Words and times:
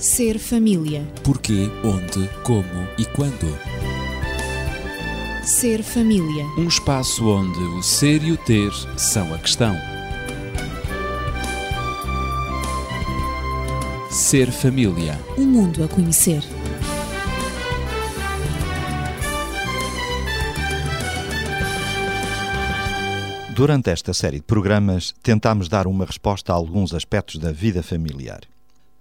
Ser 0.00 0.38
família. 0.38 1.06
Porquê, 1.22 1.68
onde, 1.84 2.26
como 2.42 2.88
e 2.96 3.04
quando. 3.04 3.54
Ser 5.44 5.82
família. 5.82 6.46
Um 6.56 6.66
espaço 6.66 7.28
onde 7.28 7.58
o 7.58 7.82
ser 7.82 8.24
e 8.24 8.32
o 8.32 8.36
ter 8.38 8.72
são 8.96 9.34
a 9.34 9.38
questão. 9.38 9.76
Ser 14.10 14.50
família. 14.50 15.20
Um 15.36 15.44
mundo 15.44 15.84
a 15.84 15.88
conhecer. 15.88 16.42
Durante 23.54 23.90
esta 23.90 24.14
série 24.14 24.38
de 24.38 24.44
programas, 24.44 25.12
tentámos 25.22 25.68
dar 25.68 25.86
uma 25.86 26.06
resposta 26.06 26.54
a 26.54 26.56
alguns 26.56 26.94
aspectos 26.94 27.36
da 27.36 27.52
vida 27.52 27.82
familiar. 27.82 28.40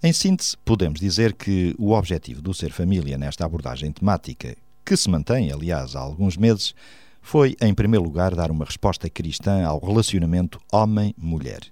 Em 0.01 0.13
síntese, 0.13 0.55
podemos 0.63 0.97
dizer 0.97 1.33
que 1.33 1.75
o 1.77 1.91
objetivo 1.91 2.41
do 2.41 2.53
Ser 2.53 2.71
Família 2.71 3.17
nesta 3.17 3.45
abordagem 3.45 3.91
temática, 3.91 4.55
que 4.85 4.95
se 4.95 5.09
mantém, 5.09 5.51
aliás, 5.51 5.93
há 5.93 5.99
alguns 5.99 6.37
meses, 6.37 6.73
foi, 7.21 7.57
em 7.59 7.73
primeiro 7.73 8.05
lugar, 8.05 8.33
dar 8.33 8.49
uma 8.49 8.63
resposta 8.63 9.09
cristã 9.09 9.65
ao 9.65 9.77
relacionamento 9.77 10.57
homem-mulher. 10.71 11.63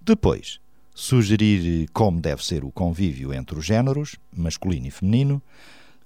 Depois, 0.00 0.58
sugerir 0.94 1.86
como 1.92 2.18
deve 2.18 2.42
ser 2.42 2.64
o 2.64 2.72
convívio 2.72 3.30
entre 3.34 3.58
os 3.58 3.66
géneros, 3.66 4.16
masculino 4.34 4.86
e 4.86 4.90
feminino, 4.90 5.42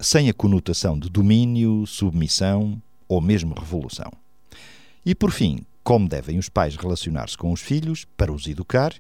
sem 0.01 0.29
a 0.29 0.34
conotação 0.34 0.98
de 0.98 1.09
domínio, 1.09 1.87
submissão 1.87 2.82
ou 3.07 3.20
mesmo 3.20 3.55
revolução. 3.55 4.10
E, 5.07 5.15
por 5.15 5.30
fim, 5.30 5.65
como 5.84 6.09
devem 6.09 6.37
os 6.37 6.48
pais 6.48 6.74
relacionar-se 6.74 7.38
com 7.38 7.52
os 7.52 7.60
filhos 7.60 8.07
para 8.16 8.32
os 8.32 8.48
educar, 8.48 8.93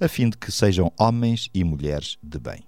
a 0.00 0.08
fim 0.08 0.30
de 0.30 0.36
que 0.36 0.52
sejam 0.52 0.92
homens 0.98 1.50
e 1.52 1.64
mulheres 1.64 2.16
de 2.22 2.38
bem. 2.38 2.62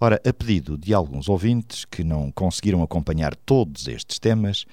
Ora, 0.00 0.20
a 0.26 0.32
pedido 0.32 0.76
de 0.76 0.92
alguns 0.92 1.28
ouvintes 1.28 1.84
que 1.84 2.02
não 2.02 2.30
conseguiram 2.30 2.82
acompanhar 2.82 3.36
todos 3.36 3.86
estes 3.86 4.18
temas, 4.18 4.64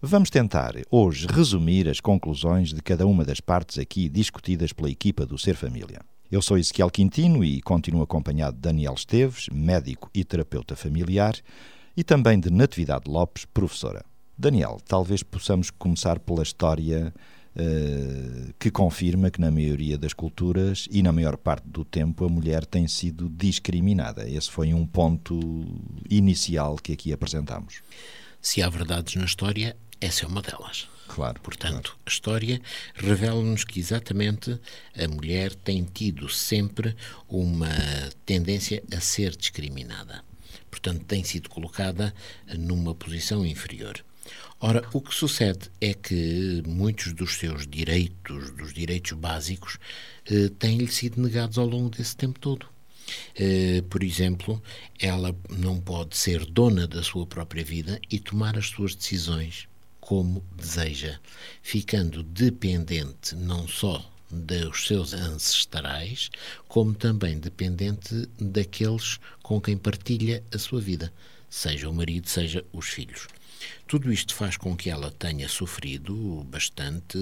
vamos 0.00 0.30
tentar 0.30 0.74
hoje 0.90 1.26
resumir 1.26 1.88
as 1.88 2.00
conclusões 2.00 2.72
de 2.72 2.80
cada 2.80 3.06
uma 3.06 3.24
das 3.24 3.40
partes 3.40 3.78
aqui 3.78 4.08
discutidas 4.08 4.72
pela 4.72 4.90
equipa 4.90 5.26
do 5.26 5.38
Ser 5.38 5.54
Família. 5.54 6.00
Eu 6.30 6.40
sou 6.40 6.56
Ezequiel 6.56 6.90
Quintino 6.90 7.44
e 7.44 7.60
continuo 7.60 8.02
acompanhado 8.02 8.56
de 8.56 8.62
Daniel 8.62 8.94
Esteves, 8.94 9.48
médico 9.52 10.08
e 10.14 10.24
terapeuta 10.24 10.76
familiar, 10.76 11.34
e 11.96 12.04
também 12.04 12.38
de 12.38 12.50
Natividade 12.50 13.10
Lopes, 13.10 13.44
professora. 13.44 14.04
Daniel, 14.38 14.78
talvez 14.86 15.22
possamos 15.22 15.70
começar 15.70 16.18
pela 16.20 16.42
história 16.42 17.12
Uh, 17.56 18.54
que 18.60 18.70
confirma 18.70 19.28
que 19.28 19.40
na 19.40 19.50
maioria 19.50 19.98
das 19.98 20.12
culturas 20.12 20.86
e 20.88 21.02
na 21.02 21.10
maior 21.10 21.36
parte 21.36 21.64
do 21.68 21.84
tempo 21.84 22.24
a 22.24 22.28
mulher 22.28 22.64
tem 22.64 22.86
sido 22.86 23.28
discriminada. 23.28 24.28
Esse 24.28 24.48
foi 24.48 24.72
um 24.72 24.86
ponto 24.86 25.40
inicial 26.08 26.76
que 26.76 26.92
aqui 26.92 27.12
apresentamos. 27.12 27.82
Se 28.40 28.62
há 28.62 28.68
verdades 28.68 29.16
na 29.16 29.24
história, 29.24 29.76
essa 30.00 30.24
é 30.24 30.28
uma 30.28 30.40
delas. 30.40 30.88
Claro. 31.08 31.40
Portanto, 31.40 31.90
claro. 31.90 32.00
a 32.06 32.08
história 32.08 32.62
revela-nos 32.94 33.64
que 33.64 33.80
exatamente 33.80 34.58
a 34.96 35.08
mulher 35.08 35.54
tem 35.54 35.82
tido 35.82 36.28
sempre 36.28 36.94
uma 37.28 37.68
tendência 38.24 38.82
a 38.96 39.00
ser 39.00 39.36
discriminada. 39.36 40.24
Portanto, 40.70 41.04
tem 41.04 41.24
sido 41.24 41.50
colocada 41.50 42.14
numa 42.56 42.94
posição 42.94 43.44
inferior. 43.44 44.04
Ora, 44.60 44.86
o 44.92 45.00
que 45.00 45.14
sucede 45.14 45.70
é 45.80 45.94
que 45.94 46.62
muitos 46.66 47.12
dos 47.14 47.36
seus 47.38 47.66
direitos, 47.66 48.50
dos 48.50 48.74
direitos 48.74 49.12
básicos, 49.12 49.78
eh, 50.26 50.50
têm-lhe 50.58 50.92
sido 50.92 51.20
negados 51.20 51.56
ao 51.56 51.66
longo 51.66 51.88
desse 51.88 52.14
tempo 52.14 52.38
todo. 52.38 52.66
Eh, 53.34 53.82
por 53.88 54.02
exemplo, 54.02 54.62
ela 54.98 55.34
não 55.48 55.80
pode 55.80 56.16
ser 56.16 56.44
dona 56.44 56.86
da 56.86 57.02
sua 57.02 57.26
própria 57.26 57.64
vida 57.64 58.00
e 58.10 58.18
tomar 58.18 58.58
as 58.58 58.66
suas 58.66 58.94
decisões 58.94 59.66
como 59.98 60.44
deseja, 60.56 61.18
ficando 61.62 62.22
dependente 62.22 63.34
não 63.34 63.66
só 63.66 64.10
dos 64.30 64.86
seus 64.86 65.12
ancestrais, 65.12 66.30
como 66.68 66.94
também 66.94 67.38
dependente 67.38 68.28
daqueles 68.38 69.18
com 69.42 69.60
quem 69.60 69.76
partilha 69.76 70.42
a 70.52 70.58
sua 70.58 70.80
vida, 70.80 71.12
seja 71.48 71.88
o 71.88 71.94
marido, 71.94 72.28
seja 72.28 72.64
os 72.72 72.88
filhos. 72.88 73.26
Tudo 73.86 74.12
isto 74.12 74.34
faz 74.34 74.56
com 74.56 74.76
que 74.76 74.90
ela 74.90 75.10
tenha 75.10 75.48
sofrido 75.48 76.46
bastante, 76.50 77.18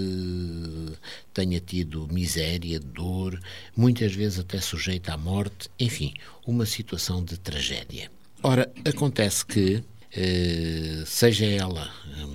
tenha 1.33 1.59
tido 1.59 2.07
miséria, 2.11 2.79
dor, 2.79 3.39
muitas 3.75 4.13
vezes 4.13 4.39
até 4.39 4.59
sujeita 4.59 5.13
à 5.13 5.17
morte, 5.17 5.69
enfim, 5.79 6.13
uma 6.45 6.65
situação 6.65 7.23
de 7.23 7.37
tragédia. 7.37 8.11
Ora, 8.43 8.71
acontece 8.85 9.45
que 9.45 9.83
Uh, 10.09 11.05
seja 11.05 11.45
ela 11.45 11.87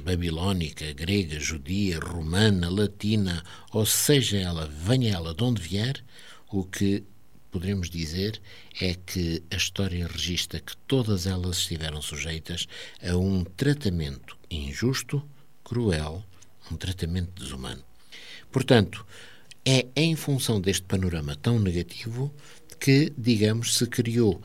babilónica, 0.05 0.93
grega, 0.93 1.41
judia, 1.41 1.99
romana, 1.99 2.71
latina, 2.71 3.43
ou 3.73 3.85
seja 3.85 4.39
ela, 4.39 4.69
venha 4.69 5.13
ela 5.13 5.35
de 5.35 5.43
onde 5.43 5.61
vier, 5.61 6.01
o 6.53 6.63
que 6.63 7.03
poderemos 7.55 7.89
dizer 7.89 8.43
é 8.81 8.95
que 8.95 9.41
a 9.49 9.55
história 9.55 10.09
registra 10.09 10.59
que 10.59 10.77
todas 10.89 11.25
elas 11.25 11.59
estiveram 11.59 12.03
sujeitas 12.03 12.67
a 13.01 13.17
um 13.17 13.45
tratamento 13.45 14.37
injusto, 14.51 15.23
cruel, 15.63 16.25
um 16.69 16.77
tratamento 16.77 17.31
desumano. 17.41 17.81
Portanto, 18.51 19.07
é 19.65 19.87
em 19.95 20.17
função 20.17 20.61
deste 20.61 20.83
panorama 20.83 21.37
tão 21.37 21.61
negativo 21.61 22.35
que, 22.81 23.13
digamos, 23.17 23.77
se 23.77 23.87
criou 23.87 24.43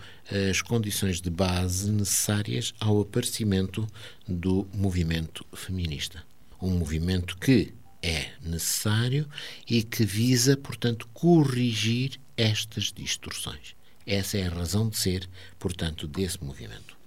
as 0.47 0.61
condições 0.61 1.19
de 1.19 1.31
base 1.31 1.91
necessárias 1.91 2.75
ao 2.79 3.01
aparecimento 3.01 3.87
do 4.27 4.67
movimento 4.71 5.43
feminista. 5.51 6.23
Um 6.61 6.77
movimento 6.77 7.35
que 7.39 7.73
é 8.01 8.31
necessário 8.41 9.27
e 9.69 9.83
que 9.83 10.05
visa, 10.05 10.55
portanto, 10.55 11.07
corrigir 11.13 12.19
estas 12.37 12.91
distorções. 12.91 13.75
Essa 14.05 14.37
é 14.37 14.47
a 14.47 14.49
razão 14.49 14.89
de 14.89 14.97
ser, 14.97 15.29
portanto, 15.59 16.07
desse 16.07 16.43
movimento 16.43 16.99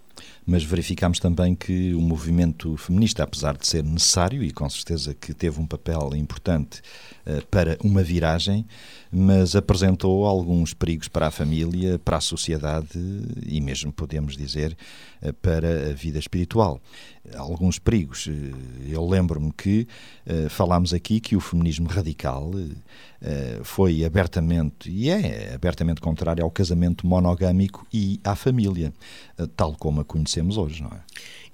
mas 0.44 0.64
verificamos 0.64 1.18
também 1.18 1.54
que 1.54 1.94
o 1.94 2.00
movimento 2.00 2.76
feminista, 2.76 3.22
apesar 3.22 3.56
de 3.56 3.66
ser 3.66 3.84
necessário 3.84 4.42
e 4.42 4.50
com 4.50 4.68
certeza 4.68 5.14
que 5.14 5.32
teve 5.32 5.60
um 5.60 5.66
papel 5.66 6.10
importante 6.14 6.80
uh, 7.26 7.44
para 7.46 7.78
uma 7.82 8.02
viragem, 8.02 8.66
mas 9.10 9.54
apresentou 9.54 10.24
alguns 10.24 10.74
perigos 10.74 11.06
para 11.06 11.28
a 11.28 11.30
família, 11.30 11.98
para 11.98 12.16
a 12.16 12.20
sociedade 12.20 12.98
e 13.46 13.60
mesmo, 13.60 13.92
podemos 13.92 14.36
dizer, 14.36 14.76
para 15.40 15.90
a 15.90 15.94
vida 15.94 16.18
espiritual. 16.18 16.80
Alguns 17.36 17.78
perigos. 17.78 18.28
Eh, 18.28 18.92
eu 18.92 19.06
lembro-me 19.06 19.52
que 19.52 19.86
uh, 20.26 20.50
falámos 20.50 20.92
aqui 20.92 21.20
que 21.20 21.36
o 21.36 21.40
feminismo 21.40 21.88
radical 21.88 22.50
foi 23.62 24.04
abertamente, 24.04 24.90
e 24.90 25.08
é 25.08 25.54
abertamente 25.54 26.00
contrário 26.00 26.42
ao 26.42 26.50
casamento 26.50 27.06
monogâmico 27.06 27.86
e 27.94 28.18
à 28.24 28.34
família, 28.34 28.92
tal 29.54 29.76
como 29.76 30.00
a 30.00 30.04
conhecemos 30.04 30.56
hoje, 30.56 30.82
não 30.82 30.90
é? 30.90 31.00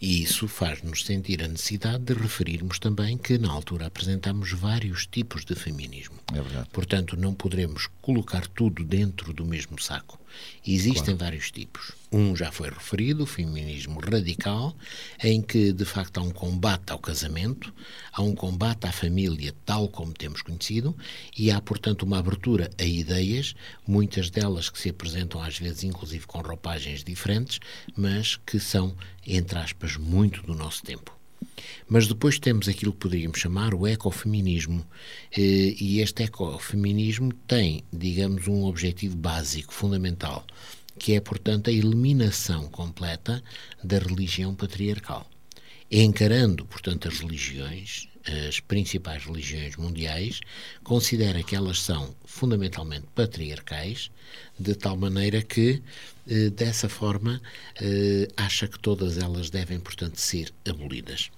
E 0.00 0.22
isso 0.22 0.46
faz-nos 0.46 1.04
sentir 1.04 1.42
a 1.42 1.48
necessidade 1.48 2.04
de 2.04 2.14
referirmos 2.14 2.78
também 2.78 3.18
que, 3.18 3.36
na 3.36 3.50
altura, 3.50 3.86
apresentamos 3.86 4.52
vários 4.52 5.06
tipos 5.06 5.44
de 5.44 5.54
feminismo. 5.54 6.16
É 6.32 6.40
verdade. 6.40 6.68
Portanto, 6.72 7.16
não 7.16 7.34
poderemos 7.34 7.88
colocar 8.00 8.46
tudo 8.46 8.84
dentro 8.84 9.32
do 9.32 9.44
mesmo 9.44 9.80
saco. 9.80 10.18
Existem 10.66 11.16
claro. 11.16 11.18
vários 11.18 11.50
tipos. 11.50 11.92
Um 12.10 12.34
já 12.34 12.50
foi 12.50 12.70
referido, 12.70 13.24
o 13.24 13.26
feminismo 13.26 14.00
radical, 14.00 14.74
em 15.22 15.42
que, 15.42 15.72
de 15.72 15.84
facto, 15.84 16.18
há 16.18 16.22
um 16.22 16.30
combate 16.30 16.90
ao 16.90 16.98
casamento, 16.98 17.72
há 18.12 18.22
um 18.22 18.34
combate 18.34 18.86
à 18.86 18.92
família 18.92 19.54
tal 19.64 19.88
como 19.88 20.12
temos 20.12 20.40
conhecido, 20.42 20.96
e 21.36 21.50
há, 21.50 21.60
portanto, 21.60 22.02
uma 22.02 22.18
abertura 22.18 22.70
a 22.78 22.84
ideias, 22.84 23.54
muitas 23.86 24.30
delas 24.30 24.70
que 24.70 24.78
se 24.78 24.88
apresentam 24.90 25.42
às 25.42 25.58
vezes, 25.58 25.84
inclusive, 25.84 26.26
com 26.26 26.40
roupagens 26.40 27.04
diferentes, 27.04 27.60
mas 27.96 28.36
que 28.36 28.58
são, 28.58 28.96
entre 29.36 29.58
aspas, 29.58 29.96
muito 29.96 30.42
do 30.42 30.54
nosso 30.54 30.82
tempo. 30.82 31.16
Mas 31.88 32.06
depois 32.06 32.38
temos 32.38 32.68
aquilo 32.68 32.92
que 32.92 32.98
poderíamos 32.98 33.38
chamar 33.38 33.74
o 33.74 33.86
ecofeminismo. 33.86 34.84
Eh, 35.36 35.74
e 35.78 36.00
este 36.00 36.24
ecofeminismo 36.24 37.32
tem, 37.46 37.84
digamos, 37.92 38.48
um 38.48 38.64
objetivo 38.64 39.16
básico, 39.16 39.72
fundamental, 39.72 40.46
que 40.98 41.14
é, 41.14 41.20
portanto, 41.20 41.70
a 41.70 41.72
eliminação 41.72 42.68
completa 42.68 43.42
da 43.82 43.98
religião 43.98 44.54
patriarcal. 44.54 45.28
Encarando, 45.90 46.66
portanto, 46.66 47.08
as 47.08 47.20
religiões, 47.20 48.07
as 48.48 48.60
principais 48.60 49.24
religiões 49.24 49.76
mundiais, 49.76 50.40
considera 50.84 51.42
que 51.42 51.56
elas 51.56 51.80
são 51.80 52.14
fundamentalmente 52.24 53.06
patriarcais, 53.14 54.10
de 54.58 54.74
tal 54.74 54.96
maneira 54.96 55.42
que, 55.42 55.82
eh, 56.28 56.50
dessa 56.50 56.88
forma, 56.88 57.40
eh, 57.80 58.28
acha 58.36 58.68
que 58.68 58.78
todas 58.78 59.16
elas 59.18 59.50
devem, 59.50 59.80
portanto, 59.80 60.16
ser 60.16 60.52
abolidas. 60.68 61.30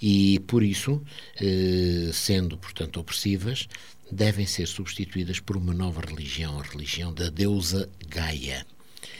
E, 0.00 0.38
por 0.46 0.62
isso, 0.62 1.02
eh, 1.40 2.10
sendo, 2.12 2.56
portanto, 2.56 3.00
opressivas, 3.00 3.68
devem 4.10 4.46
ser 4.46 4.66
substituídas 4.66 5.40
por 5.40 5.56
uma 5.56 5.74
nova 5.74 6.00
religião, 6.00 6.58
a 6.58 6.62
religião 6.62 7.12
da 7.12 7.28
deusa 7.28 7.88
Gaia. 8.08 8.66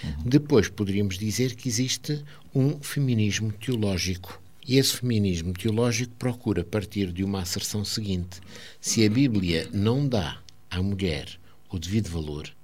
Uhum. 0.03 0.23
Depois 0.25 0.69
poderíamos 0.69 1.19
dizer 1.19 1.55
que 1.55 1.69
existe 1.69 2.23
um 2.55 2.81
feminismo 2.81 3.53
teológico. 3.53 4.41
E 4.69 4.77
esse 4.77 4.99
feminismo 4.99 5.55
teológico 5.55 6.13
procura 6.19 6.63
partir 6.63 7.11
de 7.11 7.25
uma 7.25 7.41
asserção 7.41 7.87
seguinte: 7.87 8.39
se 8.79 9.03
a 9.07 9.09
Bíblia 9.09 9.67
não 9.73 10.07
dá 10.07 10.43
à 10.71 10.83
mulher 10.83 11.41
o 11.71 11.79
devido 11.79 12.11
valor, 12.11 12.55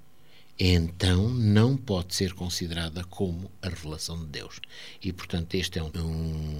então 0.57 1.29
não 1.29 1.75
pode 1.75 2.15
ser 2.15 2.33
considerada 2.33 3.03
como 3.03 3.51
a 3.61 3.67
revelação 3.67 4.17
de 4.17 4.27
Deus. 4.27 4.61
E, 5.03 5.11
portanto, 5.11 5.55
este 5.55 5.79
é 5.79 5.83
um, 5.83 5.89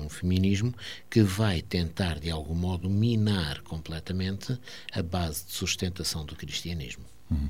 um, 0.06 0.10
feminismo 0.10 0.74
que 1.10 1.22
vai 1.22 1.62
tentar, 1.62 2.20
de 2.20 2.30
algum 2.30 2.56
modo, 2.56 2.90
minar 2.90 3.62
completamente 3.62 4.58
a 4.92 5.02
base 5.02 5.46
de 5.46 5.54
sustentação 5.54 6.26
do 6.26 6.36
cristianismo. 6.36 7.06
Uhum. 7.32 7.50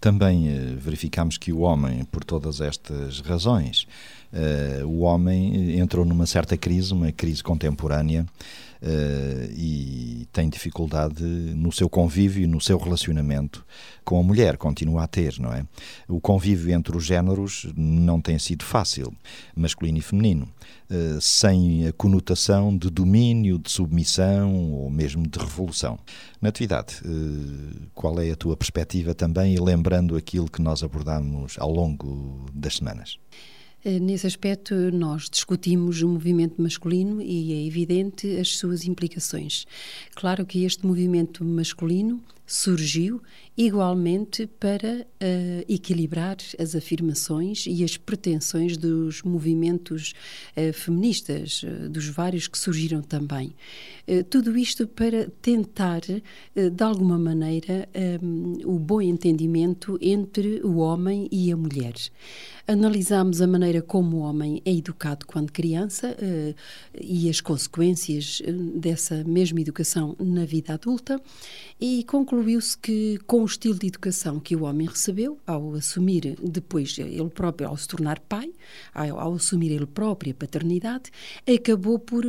Também 0.00 0.48
uh, 0.48 0.76
verificamos 0.78 1.36
que 1.36 1.52
o 1.52 1.60
homem, 1.60 2.04
por 2.04 2.24
todas 2.24 2.60
estas 2.60 3.20
razões, 3.20 3.86
uh, 4.32 4.86
o 4.86 5.00
homem 5.00 5.78
entrou 5.78 6.04
numa 6.04 6.26
certa 6.26 6.56
crise, 6.56 6.92
uma 6.92 7.12
crise 7.12 7.42
contemporânea, 7.42 8.26
e 9.56 10.26
tem 10.32 10.48
dificuldade 10.48 11.22
no 11.22 11.70
seu 11.70 11.88
convívio, 11.88 12.48
no 12.48 12.60
seu 12.60 12.78
relacionamento 12.78 13.64
com 14.04 14.18
a 14.18 14.22
mulher, 14.22 14.56
continua 14.56 15.04
a 15.04 15.06
ter, 15.06 15.38
não 15.38 15.52
é? 15.52 15.64
O 16.08 16.20
convívio 16.20 16.74
entre 16.74 16.96
os 16.96 17.04
géneros 17.04 17.72
não 17.76 18.20
tem 18.20 18.38
sido 18.38 18.64
fácil, 18.64 19.14
masculino 19.54 19.98
e 19.98 20.00
feminino, 20.00 20.48
uh, 20.90 21.20
sem 21.20 21.86
a 21.86 21.92
conotação 21.92 22.76
de 22.76 22.90
domínio, 22.90 23.58
de 23.58 23.70
submissão 23.70 24.72
ou 24.72 24.90
mesmo 24.90 25.26
de 25.26 25.38
revolução. 25.38 25.98
Natividade, 26.40 26.96
uh, 27.04 27.88
qual 27.94 28.20
é 28.20 28.30
a 28.30 28.36
tua 28.36 28.56
perspectiva 28.56 29.14
também, 29.14 29.54
e 29.54 29.60
lembrando 29.60 30.16
aquilo 30.16 30.50
que 30.50 30.60
nós 30.60 30.82
abordamos 30.82 31.56
ao 31.58 31.70
longo 31.70 32.46
das 32.52 32.76
semanas? 32.76 33.18
Eh, 33.84 33.98
nesse 33.98 34.28
aspecto, 34.28 34.74
nós 34.92 35.28
discutimos 35.28 36.02
o 36.02 36.08
movimento 36.08 36.62
masculino 36.62 37.20
e 37.20 37.52
é 37.52 37.66
evidente 37.66 38.36
as 38.36 38.56
suas 38.56 38.84
implicações. 38.84 39.66
Claro 40.14 40.46
que 40.46 40.64
este 40.64 40.86
movimento 40.86 41.44
masculino 41.44 42.22
surgiu 42.46 43.22
igualmente 43.56 44.46
para 44.46 45.00
uh, 45.00 45.64
equilibrar 45.68 46.36
as 46.58 46.74
afirmações 46.74 47.64
e 47.66 47.84
as 47.84 47.96
pretensões 47.96 48.76
dos 48.76 49.22
movimentos 49.22 50.12
uh, 50.56 50.72
feministas, 50.72 51.62
uh, 51.62 51.88
dos 51.88 52.08
vários 52.08 52.48
que 52.48 52.58
surgiram 52.58 53.02
também. 53.02 53.54
tudo 54.30 54.56
isto 54.56 54.86
para 54.86 55.30
tentar, 55.40 56.00
de 56.00 56.84
alguma 56.84 57.18
maneira, 57.18 57.88
um, 58.22 58.58
o 58.64 58.78
bom 58.78 59.00
entendimento 59.00 59.98
entre 60.00 60.60
o 60.62 60.78
homem 60.78 61.28
e 61.30 61.52
a 61.52 61.56
mulher. 61.56 61.94
Analisámos 62.66 63.42
a 63.42 63.46
maneira 63.46 63.82
como 63.82 64.18
o 64.18 64.20
homem 64.20 64.62
é 64.64 64.72
educado 64.72 65.26
quando 65.26 65.50
criança 65.50 66.16
e 67.00 67.28
as 67.28 67.40
consequências 67.40 68.40
dessa 68.76 69.24
mesma 69.24 69.60
educação 69.60 70.16
na 70.18 70.44
vida 70.44 70.74
adulta 70.74 71.20
e 71.80 72.04
concluiu-se 72.04 72.78
que, 72.78 73.18
com 73.26 73.42
o 73.42 73.46
estilo 73.46 73.78
de 73.78 73.88
educação 73.88 74.38
que 74.38 74.54
o 74.54 74.62
homem 74.62 74.86
recebeu, 74.86 75.38
ao 75.46 75.74
assumir 75.74 76.36
depois 76.42 76.96
ele 76.98 77.28
próprio, 77.30 77.68
ao 77.68 77.76
se 77.76 77.88
tornar 77.88 78.20
pai, 78.20 78.52
ao, 78.94 79.18
ao 79.18 79.34
assumir 79.34 79.72
ele 79.72 79.86
próprio 79.86 80.32
a 80.32 80.34
paternidade, 80.34 81.10
acabou 81.46 81.98
por 81.98 82.24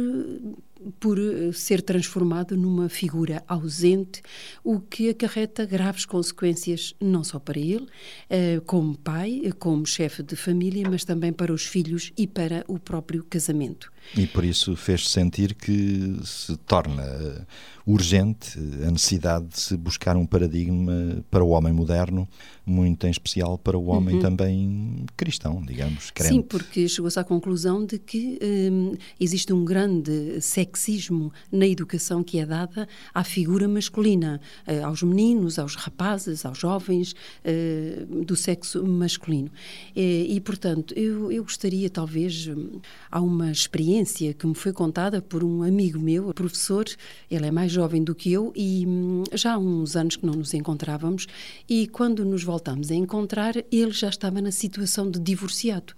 por 0.99 1.19
eh, 1.19 1.51
ser 1.53 1.81
transformado 1.81 2.57
numa 2.57 2.89
figura 2.89 3.43
ausente, 3.47 4.21
o 4.63 4.79
que 4.79 5.09
acarreta 5.09 5.65
graves 5.65 6.05
consequências 6.05 6.93
não 6.99 7.23
só 7.23 7.39
para 7.39 7.59
ele, 7.59 7.87
eh, 8.29 8.61
como 8.65 8.97
pai, 8.97 9.41
como 9.59 9.85
chefe 9.85 10.23
de 10.23 10.35
família, 10.35 10.89
mas 10.89 11.05
também 11.05 11.31
para 11.31 11.53
os 11.53 11.65
filhos 11.65 12.11
e 12.17 12.27
para 12.27 12.65
o 12.67 12.79
próprio 12.79 13.23
casamento. 13.23 13.92
E 14.15 14.27
por 14.27 14.43
isso 14.43 14.75
fez 14.75 15.09
sentir 15.09 15.55
que 15.55 16.19
se 16.23 16.55
torna 16.57 17.45
urgente 17.85 18.57
a 18.85 18.91
necessidade 18.91 19.47
de 19.47 19.59
se 19.59 19.75
buscar 19.75 20.15
um 20.15 20.25
paradigma 20.25 21.23
para 21.29 21.43
o 21.43 21.49
homem 21.49 21.73
moderno, 21.73 22.27
muito 22.65 23.05
em 23.05 23.11
especial 23.11 23.57
para 23.57 23.77
o 23.77 23.87
homem 23.87 24.15
uhum. 24.15 24.21
também 24.21 25.05
cristão, 25.17 25.61
digamos, 25.61 26.09
crente. 26.11 26.33
Sim, 26.33 26.41
porque 26.41 26.87
chegou-se 26.87 27.19
à 27.19 27.23
conclusão 27.23 27.85
de 27.85 27.99
que 27.99 28.39
hum, 28.41 28.93
existe 29.19 29.51
um 29.51 29.65
grande 29.65 30.39
sexismo 30.39 31.31
na 31.51 31.67
educação 31.67 32.23
que 32.23 32.39
é 32.39 32.45
dada 32.45 32.87
à 33.13 33.23
figura 33.23 33.67
masculina, 33.67 34.39
eh, 34.65 34.81
aos 34.81 35.03
meninos, 35.03 35.59
aos 35.59 35.75
rapazes, 35.75 36.45
aos 36.45 36.57
jovens 36.57 37.13
eh, 37.43 38.05
do 38.25 38.35
sexo 38.35 38.85
masculino. 38.85 39.51
E, 39.93 40.27
e 40.29 40.39
portanto, 40.39 40.93
eu, 40.97 41.29
eu 41.31 41.43
gostaria, 41.43 41.89
talvez, 41.89 42.47
hum, 42.47 42.79
há 43.11 43.19
uma 43.19 43.51
experiência 43.51 43.92
que 44.37 44.47
me 44.47 44.55
foi 44.55 44.73
contada 44.73 45.21
por 45.21 45.43
um 45.43 45.61
amigo 45.61 45.99
meu, 45.99 46.33
professor, 46.33 46.85
ele 47.29 47.45
é 47.45 47.51
mais 47.51 47.71
jovem 47.71 48.03
do 48.03 48.15
que 48.15 48.31
eu 48.31 48.51
e 48.55 48.85
hum, 48.87 49.23
já 49.33 49.53
há 49.53 49.57
uns 49.57 49.95
anos 49.95 50.15
que 50.15 50.25
não 50.25 50.33
nos 50.33 50.53
encontrávamos 50.53 51.27
e 51.69 51.87
quando 51.87 52.25
nos 52.25 52.43
voltámos 52.43 52.89
a 52.91 52.95
encontrar, 52.95 53.55
ele 53.71 53.91
já 53.91 54.09
estava 54.09 54.41
na 54.41 54.51
situação 54.51 55.09
de 55.09 55.19
divorciado. 55.19 55.93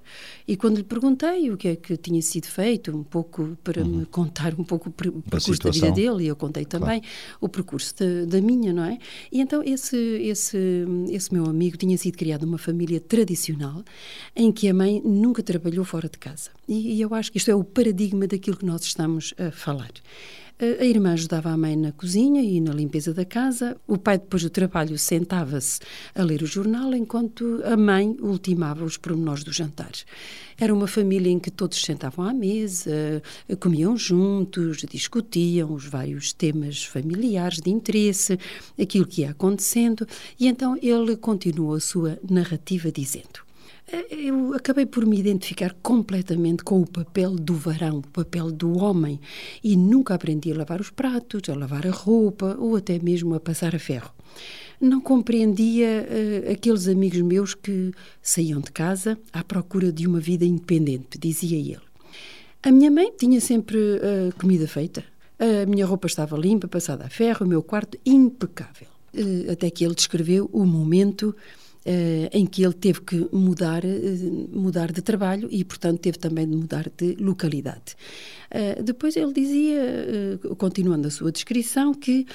E 0.47 0.57
quando 0.57 0.77
lhe 0.77 0.83
perguntei 0.83 1.51
o 1.51 1.57
que 1.57 1.69
é 1.69 1.75
que 1.75 1.95
tinha 1.95 2.21
sido 2.21 2.47
feito, 2.47 2.95
um 2.95 3.03
pouco 3.03 3.57
para 3.63 3.81
uhum. 3.81 4.00
me 4.00 4.06
contar 4.06 4.53
um 4.53 4.63
pouco 4.63 4.89
o 4.89 4.91
percurso 4.91 5.62
da, 5.63 5.69
da 5.69 5.71
vida 5.71 5.91
dele, 5.91 6.25
e 6.25 6.27
eu 6.27 6.36
contei 6.36 6.65
também 6.65 7.01
claro. 7.01 7.38
o 7.41 7.50
percurso 7.50 7.95
da, 7.98 8.25
da, 8.25 8.41
minha, 8.41 8.74
não 8.74 8.83
é? 8.83 9.00
E 9.31 9.39
então 9.39 9.63
esse, 9.63 9.98
esse, 9.98 10.57
esse 11.09 11.33
meu 11.33 11.45
amigo 11.45 11.77
tinha 11.77 11.98
sido 11.98 12.18
criado 12.18 12.45
numa 12.45 12.57
família 12.57 13.00
tradicional 13.00 13.83
em 14.36 14.51
que 14.51 14.68
a 14.68 14.74
mãe 14.74 15.01
nunca 15.03 15.41
trabalhou 15.41 15.86
fora 15.86 16.09
de 16.09 16.18
casa. 16.18 16.50
E, 16.68 16.95
e 16.95 17.01
eu 17.01 17.13
acho 17.13 17.31
que 17.31 17.38
isto 17.38 17.51
é 17.51 17.56
o 17.56 17.63
paradigma 17.85 18.25
daquilo 18.25 18.57
que 18.57 18.65
nós 18.65 18.83
estamos 18.83 19.35
a 19.37 19.51
falar. 19.51 19.91
A 20.57 20.85
irmã 20.85 21.13
ajudava 21.13 21.49
a 21.49 21.57
mãe 21.57 21.75
na 21.75 21.91
cozinha 21.91 22.41
e 22.41 22.59
na 22.59 22.73
limpeza 22.73 23.13
da 23.13 23.25
casa. 23.25 23.77
O 23.85 23.97
pai, 23.97 24.17
depois 24.17 24.41
do 24.41 24.49
trabalho, 24.49 24.97
sentava-se 24.97 25.81
a 26.15 26.23
ler 26.23 26.41
o 26.41 26.47
jornal, 26.47 26.95
enquanto 26.95 27.61
a 27.63 27.77
mãe 27.77 28.15
ultimava 28.21 28.83
os 28.83 28.97
pormenores 28.97 29.43
do 29.43 29.51
jantar. 29.51 29.91
Era 30.57 30.73
uma 30.73 30.87
família 30.87 31.29
em 31.29 31.37
que 31.37 31.51
todos 31.51 31.79
sentavam 31.79 32.25
à 32.25 32.33
mesa, 32.33 33.21
comiam 33.59 33.95
juntos, 33.95 34.77
discutiam 34.89 35.73
os 35.73 35.85
vários 35.85 36.33
temas 36.33 36.85
familiares 36.85 37.59
de 37.59 37.69
interesse, 37.69 38.39
aquilo 38.81 39.05
que 39.05 39.21
ia 39.21 39.31
acontecendo, 39.31 40.07
e 40.39 40.47
então 40.47 40.75
ele 40.81 41.17
continuou 41.17 41.75
a 41.75 41.79
sua 41.79 42.17
narrativa 42.27 42.91
dizendo: 42.91 43.44
eu 44.09 44.53
acabei 44.53 44.85
por 44.85 45.05
me 45.05 45.19
identificar 45.19 45.75
completamente 45.83 46.63
com 46.63 46.81
o 46.81 46.88
papel 46.88 47.36
do 47.36 47.53
varão, 47.53 48.00
o 48.00 48.07
papel 48.07 48.51
do 48.51 48.77
homem, 48.79 49.19
e 49.63 49.75
nunca 49.75 50.15
aprendi 50.15 50.51
a 50.51 50.57
lavar 50.57 50.81
os 50.81 50.89
pratos, 50.89 51.48
a 51.50 51.55
lavar 51.55 51.86
a 51.86 51.91
roupa 51.91 52.55
ou 52.60 52.75
até 52.75 52.98
mesmo 52.98 53.36
a 53.36 53.39
passar 53.39 53.75
a 53.75 53.79
ferro. 53.79 54.12
Não 54.81 55.00
compreendia 55.00 56.07
uh, 56.07 56.51
aqueles 56.51 56.88
amigos 56.88 57.21
meus 57.21 57.53
que 57.53 57.91
saíam 58.21 58.60
de 58.60 58.71
casa 58.71 59.17
à 59.31 59.43
procura 59.43 59.91
de 59.91 60.07
uma 60.07 60.19
vida 60.19 60.43
independente, 60.43 61.17
dizia 61.17 61.57
ele. 61.57 61.86
A 62.63 62.71
minha 62.71 62.89
mãe 62.89 63.12
tinha 63.15 63.39
sempre 63.39 63.77
uh, 63.77 64.36
comida 64.39 64.67
feita, 64.67 65.03
a 65.38 65.65
minha 65.65 65.86
roupa 65.86 66.07
estava 66.07 66.38
limpa, 66.38 66.67
passada 66.67 67.05
a 67.05 67.10
ferro, 67.10 67.45
o 67.45 67.50
meu 67.50 67.62
quarto 67.62 67.98
impecável. 68.05 68.88
Uh, 69.13 69.51
até 69.51 69.69
que 69.69 69.86
ele 69.86 69.95
descreveu 69.95 70.50
o 70.51 70.65
momento 70.65 71.36
em 72.32 72.46
que 72.46 72.63
ele 72.63 72.74
teve 72.74 73.01
que 73.01 73.27
mudar, 73.32 73.84
uh, 73.86 74.50
mudar 74.51 74.92
de 74.92 75.01
trabalho 75.01 75.48
e, 75.51 75.63
portanto, 75.63 76.00
teve 76.00 76.18
também 76.18 76.48
de 76.48 76.56
mudar 76.56 76.89
de 76.98 77.15
localidade. 77.15 77.96
Uh, 78.50 78.82
depois 78.82 79.15
ele 79.15 79.34
dizia, 79.34 80.39
continuando 80.58 81.08
a 81.08 81.12
sua 81.12 81.32
descrição, 81.32 81.94
que 81.94 82.25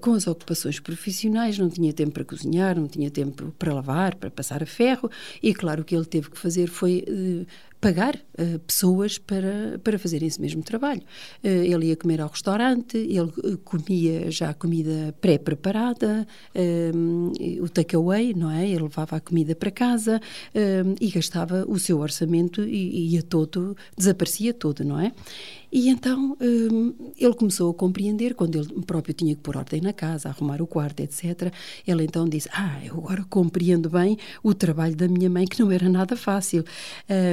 com 0.00 0.14
as 0.14 0.26
ocupações 0.26 0.78
profissionais 0.80 1.58
não 1.58 1.68
tinha 1.68 1.92
tempo 1.92 2.12
para 2.12 2.24
cozinhar, 2.24 2.78
não 2.78 2.86
tinha 2.86 3.10
tempo 3.10 3.52
para 3.58 3.74
lavar, 3.74 4.14
para 4.14 4.30
passar 4.30 4.62
a 4.62 4.66
ferro, 4.66 5.10
e 5.42 5.52
claro 5.52 5.82
o 5.82 5.84
que 5.84 5.94
ele 5.94 6.04
teve 6.04 6.30
que 6.30 6.38
fazer 6.38 6.68
foi 6.68 7.04
pagar 7.80 8.16
uh, 8.16 8.58
pessoas 8.60 9.18
para, 9.18 9.78
para 9.82 9.98
fazerem 9.98 10.26
esse 10.26 10.40
mesmo 10.40 10.62
trabalho. 10.62 11.02
Uh, 11.42 11.48
ele 11.48 11.86
ia 11.86 11.96
comer 11.96 12.20
ao 12.20 12.28
restaurante, 12.28 12.96
ele 12.96 13.20
uh, 13.20 13.58
comia 13.58 14.30
já 14.30 14.52
comida 14.52 15.14
pré-preparada, 15.20 16.26
o 17.60 17.68
takeaway, 17.68 18.34
não 18.34 18.50
é? 18.50 18.68
Ele 18.68 18.82
levava 18.82 19.16
a 19.16 19.20
comida 19.20 19.54
para 19.54 19.70
casa 19.70 20.20
e 21.00 21.08
gastava 21.10 21.64
o 21.68 21.78
seu 21.78 21.98
orçamento 21.98 22.62
e 22.62 23.14
ia 23.14 23.22
todo, 23.22 23.76
desaparecia 23.96 24.52
todo, 24.52 24.84
não 24.84 24.98
é? 24.98 25.12
E 25.70 25.88
então 25.88 26.36
hum, 26.40 27.12
ele 27.16 27.34
começou 27.34 27.70
a 27.70 27.74
compreender, 27.74 28.34
quando 28.34 28.58
ele 28.58 28.82
próprio 28.86 29.14
tinha 29.14 29.34
que 29.34 29.42
pôr 29.42 29.56
ordem 29.56 29.80
na 29.80 29.92
casa, 29.92 30.28
arrumar 30.28 30.62
o 30.62 30.66
quarto, 30.66 31.00
etc. 31.00 31.52
Ele 31.86 32.04
então 32.04 32.28
disse: 32.28 32.48
Ah, 32.52 32.80
eu 32.84 32.94
agora 32.94 33.24
compreendo 33.28 33.90
bem 33.90 34.18
o 34.42 34.54
trabalho 34.54 34.96
da 34.96 35.08
minha 35.08 35.28
mãe, 35.28 35.46
que 35.46 35.60
não 35.60 35.70
era 35.70 35.88
nada 35.88 36.16
fácil, 36.16 36.64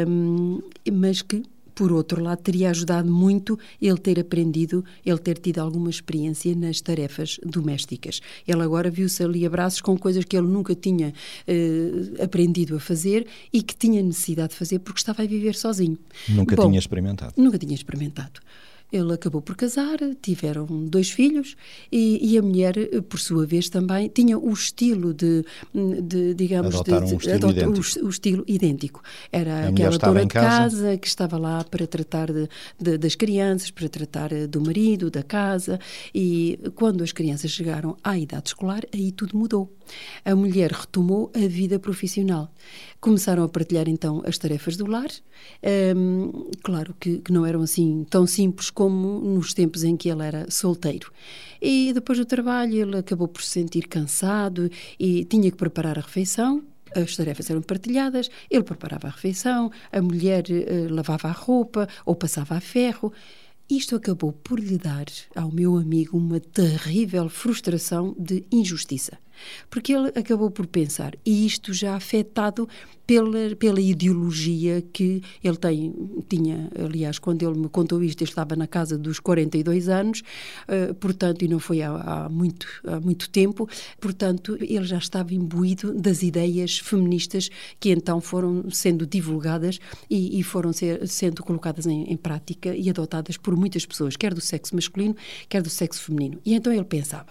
hum, 0.07 0.61
mas 0.91 1.21
que 1.21 1.43
por 1.75 1.91
outro 1.91 2.23
lado, 2.23 2.41
teria 2.41 2.69
ajudado 2.69 3.11
muito 3.11 3.59
ele 3.81 3.97
ter 3.97 4.19
aprendido, 4.19 4.83
ele 5.05 5.19
ter 5.19 5.37
tido 5.37 5.59
alguma 5.59 5.89
experiência 5.89 6.55
nas 6.55 6.79
tarefas 6.79 7.37
domésticas. 7.45 8.21
Ele 8.47 8.61
agora 8.63 8.89
viu-se 8.89 9.21
ali 9.21 9.45
a 9.45 9.49
braços 9.49 9.81
com 9.81 9.97
coisas 9.97 10.23
que 10.23 10.37
ele 10.37 10.47
nunca 10.47 10.73
tinha 10.73 11.09
uh, 11.09 12.23
aprendido 12.23 12.77
a 12.77 12.79
fazer 12.79 13.27
e 13.51 13.61
que 13.61 13.75
tinha 13.75 14.01
necessidade 14.01 14.49
de 14.49 14.55
fazer 14.55 14.79
porque 14.79 14.99
estava 14.99 15.21
a 15.21 15.27
viver 15.27 15.53
sozinho. 15.55 15.97
Nunca 16.29 16.55
Bom, 16.55 16.67
tinha 16.67 16.79
experimentado. 16.79 17.33
Nunca 17.35 17.59
tinha 17.59 17.75
experimentado. 17.75 18.39
Ele 18.91 19.13
acabou 19.13 19.41
por 19.41 19.55
casar, 19.55 19.97
tiveram 20.21 20.65
dois 20.85 21.09
filhos 21.09 21.55
e, 21.91 22.33
e, 22.33 22.37
a 22.37 22.41
mulher, 22.41 22.75
por 23.09 23.19
sua 23.19 23.45
vez, 23.45 23.69
também 23.69 24.07
tinha 24.07 24.37
o 24.37 24.51
estilo 24.53 25.13
de, 25.13 25.43
de 26.03 26.33
digamos, 26.33 26.75
Adotaram 26.75 27.05
de, 27.05 27.15
um 27.15 27.17
estilo 27.17 27.49
idêntico. 27.49 27.99
O, 27.99 28.05
o, 28.05 28.09
estilo 28.09 28.43
idêntico. 28.47 29.01
Era 29.31 29.65
a 29.65 29.67
aquela 29.69 29.97
dona 29.97 30.21
de 30.21 30.27
casa. 30.27 30.47
casa 30.47 30.97
que 30.97 31.07
estava 31.07 31.37
lá 31.37 31.63
para 31.63 31.87
tratar 31.87 32.31
de, 32.31 32.47
de, 32.79 32.97
das 32.97 33.15
crianças, 33.15 33.71
para 33.71 33.89
tratar 33.89 34.29
do 34.47 34.61
marido, 34.61 35.09
da 35.09 35.23
casa 35.23 35.79
e 36.13 36.59
quando 36.75 37.03
as 37.03 37.11
crianças 37.11 37.51
chegaram 37.51 37.97
à 38.03 38.17
idade 38.17 38.49
escolar, 38.49 38.83
aí 38.93 39.11
tudo 39.11 39.37
mudou. 39.37 39.73
A 40.23 40.35
mulher 40.35 40.71
retomou 40.71 41.31
a 41.35 41.47
vida 41.47 41.79
profissional. 41.79 42.51
Começaram 42.99 43.43
a 43.43 43.49
partilhar 43.49 43.87
então 43.87 44.23
as 44.25 44.37
tarefas 44.37 44.75
do 44.77 44.85
lar. 44.85 45.09
Um, 45.95 46.49
claro 46.63 46.95
que, 46.99 47.19
que, 47.19 47.31
não 47.31 47.45
eram 47.45 47.61
assim 47.61 48.05
tão 48.09 48.25
simples 48.25 48.69
como 48.69 48.84
nos 48.89 49.53
tempos 49.53 49.83
em 49.83 49.95
que 49.95 50.09
ele 50.09 50.23
era 50.23 50.49
solteiro. 50.49 51.11
E 51.61 51.91
depois 51.93 52.17
do 52.17 52.25
trabalho 52.25 52.75
ele 52.75 52.97
acabou 52.97 53.27
por 53.27 53.41
se 53.41 53.49
sentir 53.49 53.87
cansado 53.87 54.69
e 54.99 55.25
tinha 55.25 55.49
que 55.49 55.57
preparar 55.57 55.97
a 55.97 56.01
refeição. 56.01 56.63
As 56.95 57.15
tarefas 57.15 57.49
eram 57.49 57.61
partilhadas, 57.61 58.29
ele 58.49 58.63
preparava 58.63 59.07
a 59.07 59.11
refeição, 59.11 59.69
a 59.91 60.01
mulher 60.01 60.45
uh, 60.49 60.93
lavava 60.93 61.27
a 61.27 61.31
roupa 61.31 61.89
ou 62.05 62.15
passava 62.15 62.55
a 62.55 62.61
ferro. 62.61 63.11
Isto 63.69 63.95
acabou 63.95 64.31
por 64.31 64.59
lhe 64.59 64.77
dar 64.77 65.05
ao 65.35 65.51
meu 65.51 65.75
amigo 65.75 66.17
uma 66.17 66.39
terrível 66.39 67.27
frustração 67.27 68.15
de 68.17 68.45
injustiça 68.51 69.17
porque 69.69 69.93
ele 69.93 70.09
acabou 70.09 70.49
por 70.51 70.67
pensar, 70.67 71.15
e 71.25 71.45
isto 71.45 71.73
já 71.73 71.95
afetado 71.95 72.67
pela, 73.05 73.55
pela 73.55 73.79
ideologia 73.79 74.81
que 74.93 75.21
ele 75.43 75.57
tem, 75.57 75.93
tinha, 76.27 76.69
aliás, 76.83 77.19
quando 77.19 77.43
ele 77.43 77.57
me 77.57 77.69
contou 77.69 78.03
isto, 78.03 78.21
ele 78.21 78.29
estava 78.29 78.55
na 78.55 78.67
casa 78.67 78.97
dos 78.97 79.19
42 79.19 79.89
anos, 79.89 80.23
uh, 80.67 80.93
portanto, 80.95 81.43
e 81.43 81.47
não 81.47 81.59
foi 81.59 81.81
há, 81.81 81.91
há, 81.91 82.29
muito, 82.29 82.67
há 82.85 82.99
muito 82.99 83.29
tempo, 83.29 83.69
portanto, 83.99 84.57
ele 84.59 84.85
já 84.85 84.97
estava 84.97 85.33
imbuído 85.33 85.93
das 85.93 86.23
ideias 86.23 86.79
feministas 86.79 87.49
que 87.79 87.91
então 87.91 88.19
foram 88.19 88.69
sendo 88.71 89.05
divulgadas 89.05 89.79
e, 90.09 90.39
e 90.39 90.43
foram 90.43 90.73
ser, 90.73 91.07
sendo 91.07 91.43
colocadas 91.43 91.85
em, 91.85 92.11
em 92.11 92.17
prática 92.17 92.75
e 92.75 92.89
adotadas 92.89 93.37
por 93.37 93.55
muitas 93.55 93.85
pessoas, 93.85 94.15
quer 94.15 94.33
do 94.33 94.41
sexo 94.41 94.75
masculino, 94.75 95.15
quer 95.47 95.61
do 95.61 95.69
sexo 95.69 96.01
feminino. 96.01 96.39
E 96.45 96.53
então 96.55 96.73
ele 96.73 96.83
pensava, 96.83 97.27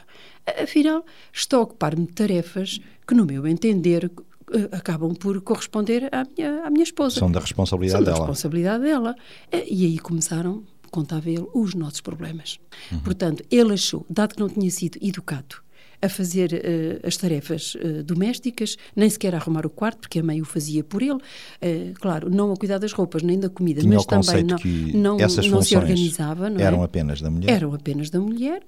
Afinal, 0.63 1.05
estou 1.33 1.61
a 1.61 1.63
ocupar-me 1.63 2.07
de 2.07 2.13
tarefas 2.13 2.81
que, 3.07 3.15
no 3.15 3.25
meu 3.25 3.47
entender, 3.47 4.11
eh, 4.53 4.69
acabam 4.73 5.15
por 5.15 5.41
corresponder 5.41 6.09
à 6.13 6.25
minha, 6.25 6.65
à 6.65 6.71
minha 6.71 6.83
esposa. 6.83 7.19
São 7.19 7.31
da 7.31 7.41
responsabilidade 7.41 8.05
São 8.05 8.05
dela. 8.05 8.17
da 8.19 8.23
responsabilidade 8.27 8.85
dela. 8.85 9.17
Eh, 9.51 9.67
e 9.69 9.87
aí 9.87 9.99
começaram, 9.99 10.63
contava 10.91 11.31
ele, 11.31 11.47
os 11.55 11.75
nossos 11.75 12.01
problemas. 12.01 12.59
Uhum. 12.93 13.01
Portanto, 13.01 13.43
ele 13.51 13.73
achou, 13.73 14.05
dado 14.09 14.35
que 14.35 14.41
não 14.41 14.49
tinha 14.49 14.71
sido 14.71 14.99
educado 15.01 15.65
a 16.05 16.09
fazer 16.09 16.53
uh, 16.53 17.07
as 17.07 17.17
tarefas 17.17 17.75
uh, 17.77 18.03
domésticas, 18.03 18.77
nem 18.95 19.09
sequer 19.09 19.35
a 19.35 19.39
arrumar 19.39 19.65
o 19.65 19.71
quarto, 19.71 20.01
porque 20.01 20.19
a 20.19 20.23
mãe 20.23 20.41
o 20.43 20.45
fazia 20.45 20.85
por 20.85 21.03
ele. 21.03 21.15
Uh, 21.15 21.95
claro, 21.99 22.31
não 22.31 22.53
a 22.53 22.57
cuidar 22.57 22.79
das 22.79 22.93
roupas 22.93 23.23
nem 23.23 23.39
da 23.39 23.49
comida, 23.49 23.81
Tinha 23.81 23.95
mas 23.95 24.05
também 24.05 24.45
não, 24.45 25.17
não, 25.17 25.21
essas 25.21 25.49
não 25.49 25.63
se 25.63 25.77
organizava. 25.77 26.51
Não 26.51 26.61
eram 26.61 26.83
é? 26.83 26.85
apenas 26.85 27.21
da 27.23 27.31
mulher. 27.31 27.51
Eram 27.51 27.73
apenas 27.73 28.11
da 28.11 28.21
mulher, 28.21 28.63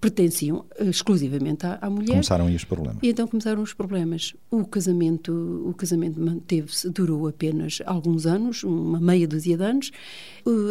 pertenciam 0.00 0.64
exclusivamente 0.80 1.64
à, 1.64 1.78
à, 1.80 1.88
mulher. 1.88 2.10
Começaram 2.10 2.46
aí 2.46 2.56
os 2.56 2.64
problemas. 2.64 2.98
E 3.02 3.08
então 3.08 3.28
começaram 3.28 3.62
os 3.62 3.72
problemas. 3.72 4.34
O 4.50 4.64
casamento, 4.64 5.32
o 5.66 5.72
casamento 5.74 6.20
manteve-se, 6.20 6.90
durou 6.90 7.28
apenas 7.28 7.78
alguns 7.86 8.26
anos, 8.26 8.64
uma 8.64 8.98
meia 8.98 9.28
dúzia 9.28 9.56
de 9.56 9.62
anos. 9.62 9.92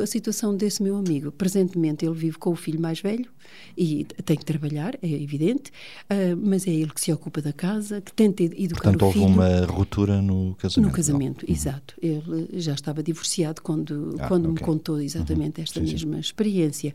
a 0.03 0.05
situação 0.05 0.55
desse 0.55 0.83
meu 0.83 0.97
amigo, 0.97 1.31
presentemente 1.31 2.05
ele 2.05 2.15
vive 2.15 2.38
com 2.38 2.51
o 2.51 2.55
filho 2.55 2.81
mais 2.81 2.99
velho 2.99 3.29
e 3.77 4.05
tem 4.25 4.38
que 4.38 4.45
trabalhar, 4.45 4.95
é 5.01 5.09
evidente, 5.09 5.71
uh, 6.11 6.37
mas 6.41 6.67
é 6.67 6.71
ele 6.71 6.91
que 6.91 7.01
se 7.01 7.11
ocupa 7.11 7.41
da 7.41 7.53
casa, 7.53 8.01
que 8.01 8.11
tenta 8.13 8.43
educar 8.43 8.91
Portanto, 8.91 9.07
o 9.07 9.11
filho. 9.11 9.25
houve 9.25 9.35
uma 9.35 9.65
ruptura 9.65 10.21
no 10.21 10.55
casamento. 10.55 10.89
No 10.89 10.95
casamento, 10.95 11.45
não? 11.47 11.53
exato. 11.53 11.95
Ele 12.01 12.49
já 12.53 12.73
estava 12.73 13.01
divorciado 13.03 13.61
quando, 13.61 14.15
ah, 14.19 14.27
quando 14.27 14.49
okay. 14.49 14.53
me 14.53 14.59
contou 14.59 14.99
exatamente 14.99 15.59
uhum. 15.59 15.63
esta 15.63 15.79
sim, 15.79 15.91
mesma 15.91 16.13
sim. 16.15 16.19
experiência. 16.19 16.93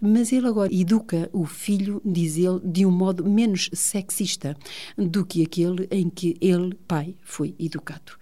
Mas 0.00 0.32
ele 0.32 0.46
agora 0.46 0.72
educa 0.74 1.28
o 1.32 1.44
filho, 1.44 2.00
diz 2.04 2.36
ele, 2.36 2.60
de 2.64 2.84
um 2.84 2.90
modo 2.90 3.24
menos 3.28 3.70
sexista 3.72 4.56
do 4.96 5.24
que 5.24 5.42
aquele 5.42 5.86
em 5.90 6.08
que 6.08 6.36
ele, 6.40 6.74
pai, 6.86 7.14
foi 7.22 7.54
educado. 7.58 8.12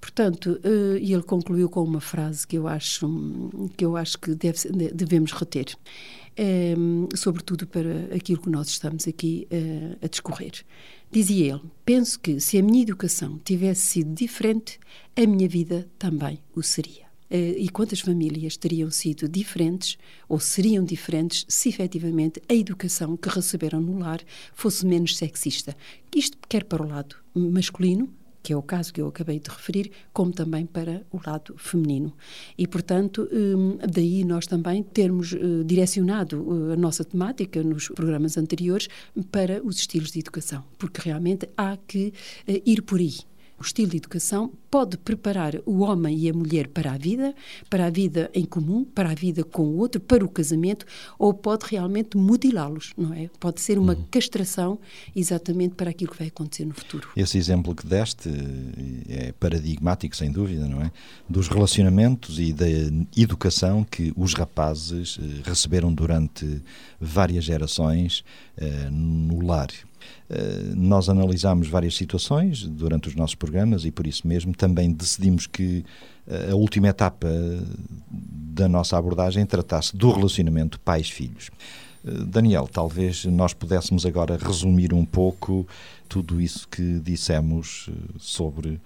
Portanto, 0.00 0.60
uh, 0.64 0.96
e 0.96 1.12
ele 1.12 1.22
concluiu 1.22 1.68
com 1.68 1.82
uma 1.82 2.00
frase 2.00 2.46
que 2.46 2.56
eu 2.56 2.68
acho 2.68 3.08
que 3.76 3.84
eu 3.84 3.96
acho 3.96 4.18
que 4.18 4.34
deve, 4.34 4.58
devemos 4.94 5.32
reter 5.32 5.74
um, 6.38 7.08
sobretudo 7.14 7.66
para 7.66 8.14
aquilo 8.14 8.40
que 8.40 8.50
nós 8.50 8.68
estamos 8.68 9.08
aqui 9.08 9.48
uh, 9.50 9.98
a 10.02 10.08
discorrer. 10.08 10.52
Dizia 11.10 11.54
ele: 11.54 11.62
Penso 11.84 12.18
que 12.20 12.40
se 12.40 12.58
a 12.58 12.62
minha 12.62 12.82
educação 12.82 13.38
tivesse 13.44 13.86
sido 13.86 14.14
diferente, 14.14 14.78
a 15.16 15.26
minha 15.26 15.48
vida 15.48 15.88
também 15.98 16.38
o 16.54 16.62
seria. 16.62 17.08
Uh, 17.30 17.58
e 17.58 17.68
quantas 17.68 18.00
famílias 18.00 18.56
teriam 18.56 18.90
sido 18.90 19.28
diferentes 19.28 19.98
ou 20.28 20.40
seriam 20.40 20.82
diferentes 20.82 21.44
se 21.48 21.68
efetivamente 21.68 22.40
a 22.48 22.54
educação 22.54 23.16
que 23.16 23.28
receberam 23.28 23.80
no 23.80 23.98
lar 23.98 24.20
fosse 24.54 24.86
menos 24.86 25.16
sexista? 25.16 25.76
Isto 26.14 26.38
quer 26.48 26.64
para 26.64 26.82
o 26.82 26.88
lado 26.88 27.16
masculino, 27.34 28.08
que 28.42 28.52
é 28.52 28.56
o 28.56 28.62
caso 28.62 28.92
que 28.92 29.00
eu 29.00 29.08
acabei 29.08 29.38
de 29.38 29.50
referir, 29.50 29.90
como 30.12 30.32
também 30.32 30.66
para 30.66 31.04
o 31.10 31.20
lado 31.24 31.54
feminino. 31.56 32.14
E, 32.56 32.66
portanto, 32.66 33.28
hum, 33.32 33.78
daí 33.78 34.24
nós 34.24 34.46
também 34.46 34.82
termos 34.82 35.32
eh, 35.32 35.38
direcionado 35.64 36.70
eh, 36.70 36.72
a 36.74 36.76
nossa 36.76 37.04
temática 37.04 37.62
nos 37.62 37.88
programas 37.88 38.36
anteriores 38.36 38.88
para 39.30 39.62
os 39.62 39.78
estilos 39.78 40.12
de 40.12 40.20
educação, 40.20 40.64
porque 40.78 41.00
realmente 41.00 41.48
há 41.56 41.76
que 41.76 42.12
eh, 42.46 42.62
ir 42.64 42.82
por 42.82 42.98
aí. 42.98 43.16
O 43.58 43.62
estilo 43.62 43.90
de 43.90 43.96
educação 43.96 44.52
pode 44.70 44.96
preparar 44.98 45.54
o 45.66 45.80
homem 45.80 46.16
e 46.16 46.30
a 46.30 46.32
mulher 46.32 46.68
para 46.68 46.92
a 46.92 46.98
vida, 46.98 47.34
para 47.68 47.86
a 47.86 47.90
vida 47.90 48.30
em 48.34 48.44
comum, 48.44 48.84
para 48.84 49.10
a 49.10 49.14
vida 49.14 49.42
com 49.42 49.62
o 49.62 49.78
outro, 49.78 50.00
para 50.00 50.24
o 50.24 50.28
casamento, 50.28 50.86
ou 51.18 51.34
pode 51.34 51.66
realmente 51.66 52.16
mutilá-los, 52.16 52.92
não 52.96 53.12
é? 53.12 53.28
Pode 53.40 53.60
ser 53.60 53.78
uma 53.78 53.94
uhum. 53.94 54.04
castração 54.10 54.78
exatamente 55.16 55.74
para 55.74 55.90
aquilo 55.90 56.12
que 56.12 56.18
vai 56.18 56.28
acontecer 56.28 56.64
no 56.64 56.74
futuro. 56.74 57.08
Esse 57.16 57.38
exemplo 57.38 57.74
que 57.74 57.86
deste 57.86 58.30
é 59.08 59.32
paradigmático, 59.32 60.14
sem 60.14 60.30
dúvida, 60.30 60.68
não 60.68 60.82
é? 60.82 60.92
Dos 61.28 61.48
relacionamentos 61.48 62.38
e 62.38 62.52
da 62.52 62.66
educação 63.16 63.82
que 63.82 64.12
os 64.16 64.34
rapazes 64.34 65.18
receberam 65.44 65.92
durante 65.92 66.62
várias 67.00 67.44
gerações 67.44 68.24
uh, 68.56 68.90
no 68.90 69.44
lar. 69.44 69.68
Uh, 70.30 70.76
nós 70.76 71.08
analisámos 71.08 71.68
várias 71.68 71.96
situações 71.96 72.62
durante 72.62 73.08
os 73.08 73.14
nossos 73.14 73.34
programas 73.34 73.84
e 73.84 73.90
por 73.90 74.06
isso 74.06 74.26
mesmo 74.28 74.54
também 74.54 74.92
decidimos 74.92 75.46
que 75.46 75.84
uh, 76.26 76.52
a 76.52 76.54
última 76.54 76.88
etapa 76.88 77.28
da 78.10 78.68
nossa 78.68 78.98
abordagem 78.98 79.46
tratasse 79.46 79.96
do 79.96 80.10
relacionamento 80.10 80.78
pais-filhos. 80.80 81.50
Daniel, 82.26 82.68
talvez 82.72 83.24
nós 83.24 83.52
pudéssemos 83.52 84.06
agora 84.06 84.38
resumir 84.38 84.94
um 84.94 85.04
pouco 85.04 85.66
tudo 86.08 86.40
isso 86.40 86.66
que 86.68 87.00
dissemos 87.00 87.90
sobre 88.18 88.80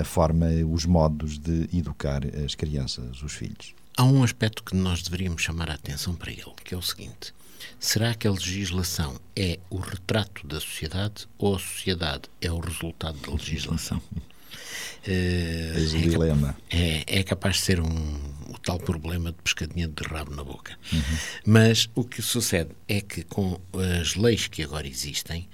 a 0.00 0.04
forma, 0.04 0.46
os 0.70 0.84
modos 0.84 1.38
de 1.38 1.68
educar 1.72 2.20
as 2.44 2.54
crianças, 2.54 3.22
os 3.22 3.32
filhos. 3.32 3.74
Há 3.96 4.04
um 4.04 4.22
aspecto 4.22 4.62
que 4.62 4.74
nós 4.74 5.02
deveríamos 5.02 5.42
chamar 5.42 5.70
a 5.70 5.74
atenção 5.74 6.14
para 6.14 6.30
ele, 6.30 6.52
que 6.64 6.74
é 6.74 6.78
o 6.78 6.82
seguinte: 6.82 7.34
Será 7.78 8.14
que 8.14 8.26
a 8.26 8.30
legislação 8.30 9.20
é 9.36 9.58
o 9.70 9.76
retrato 9.76 10.46
da 10.46 10.60
sociedade 10.60 11.26
ou 11.38 11.56
a 11.56 11.58
sociedade 11.58 12.22
é 12.40 12.50
o 12.50 12.58
resultado 12.58 13.18
da 13.18 13.32
legislação? 13.32 13.98
Uh, 13.98 15.08
é, 15.08 15.74
o 15.76 16.00
dilema. 16.00 16.56
É, 16.70 17.04
é, 17.06 17.22
capaz 17.22 17.56
de 17.56 17.62
ser 17.62 17.80
um, 17.80 18.20
o 18.48 18.58
tal 18.62 18.78
problema 18.78 19.32
de 19.32 19.38
pescadinha 19.42 19.88
de 19.88 20.02
rabo 20.04 20.34
na 20.34 20.44
boca. 20.44 20.78
Uhum. 20.92 21.18
Mas 21.44 21.88
o 21.94 22.04
que 22.04 22.22
sucede 22.22 22.70
é 22.86 23.00
que 23.00 23.24
com 23.24 23.60
as 24.00 24.14
leis 24.14 24.46
que 24.46 24.62
agora 24.62 24.86
existem, 24.86 25.48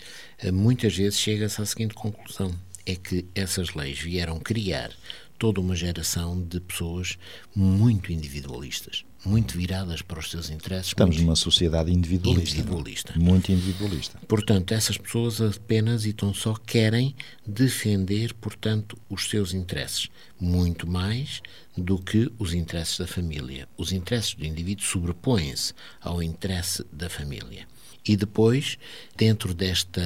muitas 0.53 0.97
vezes 0.97 1.19
chega-se 1.19 1.63
à 1.63 1.65
seguinte 1.65 1.95
conclusão: 1.95 2.55
é 2.85 2.97
que 2.97 3.27
essas 3.35 3.75
leis 3.75 3.99
vieram 3.99 4.39
criar 4.39 4.91
toda 5.39 5.61
uma 5.61 5.77
geração 5.77 6.43
de 6.43 6.61
pessoas 6.61 7.17
muito 7.55 8.13
individualistas, 8.13 9.05
muito 9.29 9.59
viradas 9.59 10.01
para 10.01 10.19
os 10.19 10.31
seus 10.31 10.49
interesses. 10.49 10.89
Estamos 10.89 11.17
muito 11.17 11.27
numa 11.27 11.37
sociedade 11.37 11.93
individualista. 11.93 12.57
é? 12.57 12.61
individualista. 12.61 13.13
Muito 13.17 13.53
individualista. 13.53 14.19
Portanto, 14.27 14.73
essas 14.73 14.97
pessoas 14.97 15.41
apenas 15.41 16.07
e 16.07 16.13
tão 16.15 16.33
só 16.33 16.55
querem 16.55 17.15
defender, 17.47 18.33
portanto, 18.35 18.97
os 19.09 19.29
seus 19.29 19.53
interesses, 19.53 20.09
muito 20.41 20.89
mais 20.89 21.43
do 21.77 21.99
que 21.99 22.33
os 22.39 22.55
interesses 22.55 22.99
da 22.99 23.07
família. 23.07 23.69
Os 23.77 23.93
interesses 23.93 24.35
do 24.35 24.47
indivíduo 24.47 24.85
sobrepõem-se 24.85 25.75
ao 26.01 26.23
interesse 26.23 26.85
da 26.91 27.11
família. 27.11 27.67
E 28.05 28.17
depois, 28.17 28.79
dentro 29.17 29.53
desta 29.53 30.01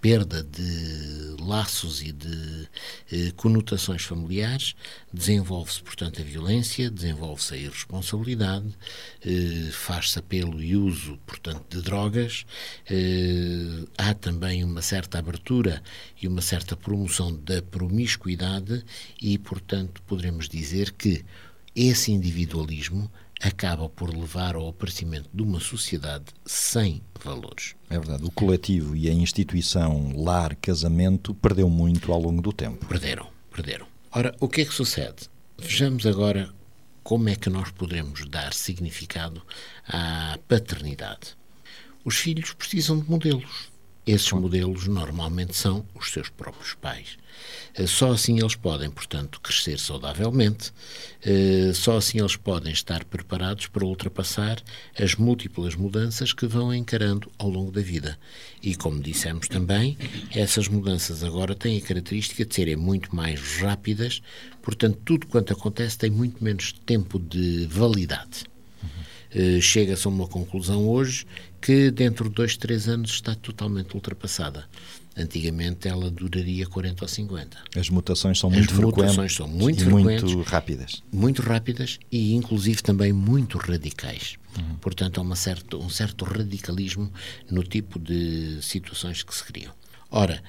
perda 0.00 0.42
de 0.42 1.36
laços 1.40 2.02
e 2.02 2.12
de 2.12 2.68
eh, 3.10 3.32
conotações 3.36 4.02
familiares, 4.02 4.74
desenvolve-se, 5.12 5.82
portanto, 5.82 6.20
a 6.20 6.24
violência, 6.24 6.90
desenvolve-se 6.90 7.54
a 7.54 7.56
irresponsabilidade, 7.56 8.68
eh, 9.24 9.70
faz-se 9.72 10.18
apelo 10.18 10.62
e 10.62 10.76
uso, 10.76 11.18
portanto, 11.26 11.64
de 11.68 11.82
drogas, 11.82 12.44
eh, 12.90 13.84
há 13.96 14.12
também 14.12 14.62
uma 14.62 14.82
certa 14.82 15.18
abertura 15.18 15.82
e 16.20 16.28
uma 16.28 16.42
certa 16.42 16.76
promoção 16.76 17.34
da 17.34 17.62
promiscuidade 17.62 18.84
e, 19.20 19.38
portanto, 19.38 20.02
poderemos 20.02 20.48
dizer 20.48 20.92
que 20.92 21.24
esse 21.74 22.12
individualismo 22.12 23.10
acaba 23.40 23.88
por 23.88 24.14
levar 24.14 24.54
ao 24.54 24.68
aparecimento 24.68 25.28
de 25.32 25.42
uma 25.42 25.60
sociedade 25.60 26.26
sem 26.44 27.02
valores. 27.22 27.74
É 27.88 27.98
verdade. 27.98 28.24
O 28.24 28.30
coletivo 28.30 28.94
e 28.94 29.08
a 29.08 29.12
instituição 29.12 30.12
lar, 30.14 30.54
casamento, 30.56 31.34
perdeu 31.34 31.68
muito 31.68 32.12
ao 32.12 32.20
longo 32.20 32.42
do 32.42 32.52
tempo. 32.52 32.86
Perderam, 32.86 33.28
perderam. 33.50 33.86
Ora, 34.12 34.34
o 34.40 34.48
que 34.48 34.60
é 34.60 34.64
que 34.64 34.74
sucede? 34.74 35.28
Vejamos 35.58 36.06
agora 36.06 36.52
como 37.02 37.28
é 37.28 37.36
que 37.36 37.48
nós 37.48 37.70
poderemos 37.70 38.26
dar 38.28 38.52
significado 38.52 39.42
à 39.88 40.38
paternidade. 40.46 41.36
Os 42.04 42.16
filhos 42.16 42.52
precisam 42.52 42.98
de 42.98 43.08
modelos. 43.08 43.69
Esses 44.10 44.32
modelos 44.32 44.88
normalmente 44.88 45.56
são 45.56 45.86
os 45.94 46.10
seus 46.10 46.28
próprios 46.28 46.74
pais. 46.74 47.16
Eh, 47.76 47.86
Só 47.86 48.10
assim 48.10 48.40
eles 48.40 48.56
podem, 48.56 48.90
portanto, 48.90 49.40
crescer 49.40 49.78
saudavelmente, 49.78 50.72
eh, 51.22 51.70
só 51.72 51.96
assim 51.96 52.18
eles 52.18 52.34
podem 52.34 52.72
estar 52.72 53.04
preparados 53.04 53.68
para 53.68 53.84
ultrapassar 53.84 54.60
as 54.98 55.14
múltiplas 55.14 55.76
mudanças 55.76 56.32
que 56.32 56.44
vão 56.44 56.74
encarando 56.74 57.30
ao 57.38 57.48
longo 57.48 57.70
da 57.70 57.80
vida. 57.80 58.18
E, 58.60 58.74
como 58.74 59.00
dissemos 59.00 59.46
também, 59.46 59.96
essas 60.34 60.66
mudanças 60.66 61.22
agora 61.22 61.54
têm 61.54 61.78
a 61.78 61.80
característica 61.80 62.44
de 62.44 62.52
serem 62.52 62.74
muito 62.74 63.14
mais 63.14 63.58
rápidas, 63.58 64.20
portanto, 64.60 64.98
tudo 65.04 65.28
quanto 65.28 65.52
acontece 65.52 65.96
tem 65.96 66.10
muito 66.10 66.42
menos 66.42 66.72
tempo 66.84 67.16
de 67.16 67.64
validade. 67.66 68.49
Eh, 69.32 69.60
Chega-se 69.60 70.06
a 70.06 70.10
uma 70.10 70.26
conclusão 70.26 70.88
hoje 70.88 71.26
que 71.60 71.90
dentro 71.90 72.28
de 72.28 72.34
dois, 72.34 72.56
três 72.56 72.88
anos 72.88 73.10
está 73.12 73.34
totalmente 73.34 73.94
ultrapassada. 73.94 74.64
Antigamente 75.16 75.88
ela 75.88 76.10
duraria 76.10 76.66
40 76.66 77.04
ou 77.04 77.08
50. 77.08 77.58
As 77.76 77.90
mutações 77.90 78.38
são 78.38 78.48
As 78.50 78.56
muito 78.56 78.74
mutações 78.80 79.34
frequentes 79.34 79.36
são 79.36 79.48
muito 79.48 79.80
e 79.80 79.84
frequentes. 79.84 80.34
muito 80.34 80.48
rápidas. 80.48 81.02
Muito 81.12 81.42
rápidas 81.42 81.98
e 82.10 82.34
inclusive 82.34 82.82
também 82.82 83.12
muito 83.12 83.58
radicais. 83.58 84.36
Portanto, 84.80 85.18
há 85.18 85.22
uma 85.22 85.36
certa, 85.36 85.76
um 85.76 85.88
certo 85.88 86.24
radicalismo 86.24 87.10
no 87.50 87.62
tipo 87.62 87.98
de 87.98 88.58
situações 88.62 89.22
que 89.22 89.34
se 89.34 89.44
criam. 89.44 89.72
Ora, 90.10 90.42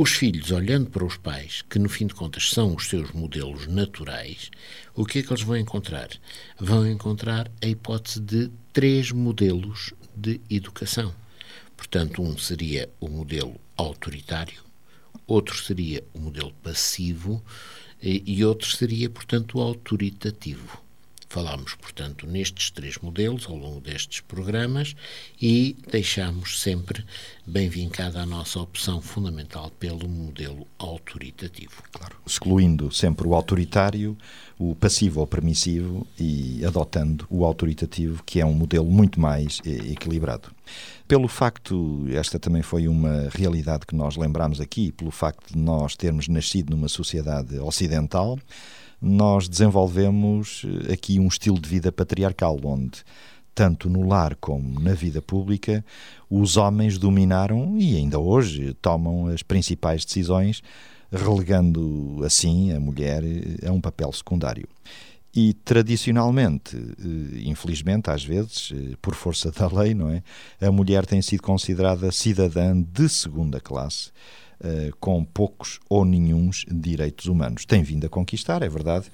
os 0.00 0.12
filhos, 0.12 0.52
olhando 0.52 0.88
para 0.90 1.04
os 1.04 1.16
pais, 1.16 1.64
que 1.68 1.76
no 1.76 1.88
fim 1.88 2.06
de 2.06 2.14
contas 2.14 2.50
são 2.50 2.72
os 2.76 2.86
seus 2.86 3.10
modelos 3.10 3.66
naturais, 3.66 4.48
o 4.94 5.04
que 5.04 5.18
é 5.18 5.22
que 5.24 5.32
eles 5.32 5.42
vão 5.42 5.56
encontrar? 5.56 6.08
Vão 6.56 6.86
encontrar 6.86 7.50
a 7.60 7.66
hipótese 7.66 8.20
de 8.20 8.48
três 8.72 9.10
modelos 9.10 9.92
de 10.14 10.40
educação. 10.48 11.12
Portanto, 11.76 12.22
um 12.22 12.38
seria 12.38 12.88
o 13.00 13.08
modelo 13.08 13.60
autoritário, 13.76 14.62
outro 15.26 15.60
seria 15.60 16.04
o 16.14 16.20
modelo 16.20 16.52
passivo 16.62 17.42
e, 18.00 18.44
outro 18.44 18.70
seria, 18.70 19.10
portanto, 19.10 19.58
o 19.58 19.60
autoritativo. 19.60 20.80
Falámos, 21.28 21.74
portanto, 21.74 22.26
nestes 22.26 22.70
três 22.70 22.96
modelos 22.98 23.46
ao 23.46 23.54
longo 23.54 23.80
destes 23.80 24.20
programas 24.20 24.96
e 25.40 25.76
deixámos 25.90 26.60
sempre 26.60 27.04
bem 27.46 27.68
vincada 27.68 28.20
a 28.22 28.26
nossa 28.26 28.58
opção 28.58 29.02
fundamental 29.02 29.70
pelo 29.78 30.08
modelo 30.08 30.66
autoritativo. 30.78 31.82
Claro. 31.92 32.16
Excluindo 32.26 32.90
sempre 32.90 33.26
o 33.26 33.34
autoritário, 33.34 34.16
o 34.58 34.74
passivo 34.74 35.20
ou 35.20 35.26
permissivo 35.26 36.06
e 36.18 36.64
adotando 36.64 37.26
o 37.28 37.44
autoritativo, 37.44 38.22
que 38.24 38.40
é 38.40 38.46
um 38.46 38.54
modelo 38.54 38.90
muito 38.90 39.20
mais 39.20 39.60
eh, 39.66 39.92
equilibrado. 39.92 40.50
Pelo 41.06 41.28
facto, 41.28 42.06
esta 42.10 42.38
também 42.38 42.62
foi 42.62 42.88
uma 42.88 43.28
realidade 43.32 43.86
que 43.86 43.94
nós 43.94 44.16
lembramos 44.16 44.60
aqui, 44.60 44.92
pelo 44.92 45.10
facto 45.10 45.52
de 45.52 45.58
nós 45.58 45.94
termos 45.94 46.26
nascido 46.26 46.70
numa 46.70 46.88
sociedade 46.88 47.58
ocidental, 47.58 48.38
nós 49.00 49.48
desenvolvemos 49.48 50.64
eh, 50.88 50.92
aqui 50.92 51.20
um 51.20 51.28
estilo 51.28 51.58
de 51.58 51.68
vida 51.68 51.92
patriarcal, 51.92 52.58
onde, 52.62 53.02
tanto 53.54 53.88
no 53.88 54.06
lar 54.06 54.36
como 54.36 54.80
na 54.80 54.94
vida 54.94 55.22
pública, 55.22 55.84
os 56.28 56.56
homens 56.56 56.98
dominaram 56.98 57.76
e 57.78 57.96
ainda 57.96 58.18
hoje 58.18 58.74
tomam 58.74 59.28
as 59.28 59.42
principais 59.42 60.04
decisões, 60.04 60.62
relegando 61.10 62.20
assim 62.24 62.72
a 62.72 62.80
mulher 62.80 63.22
eh, 63.24 63.66
a 63.66 63.72
um 63.72 63.80
papel 63.80 64.12
secundário. 64.12 64.68
E 65.34 65.52
tradicionalmente, 65.52 66.76
eh, 66.76 67.42
infelizmente, 67.44 68.10
às 68.10 68.24
vezes, 68.24 68.72
por 69.00 69.14
força 69.14 69.52
da 69.52 69.68
lei, 69.68 69.94
não 69.94 70.10
é? 70.10 70.22
A 70.60 70.72
mulher 70.72 71.06
tem 71.06 71.22
sido 71.22 71.42
considerada 71.42 72.10
cidadã 72.10 72.80
de 72.80 73.08
segunda 73.08 73.60
classe, 73.60 74.10
eh, 74.62 74.90
com 74.98 75.24
poucos 75.24 75.78
ou 75.88 76.04
nenhuns 76.04 76.64
direitos 76.70 77.26
humanos. 77.26 77.64
Tem 77.64 77.82
vindo 77.82 78.06
a 78.06 78.08
conquistar, 78.08 78.62
é 78.62 78.68
verdade, 78.68 79.06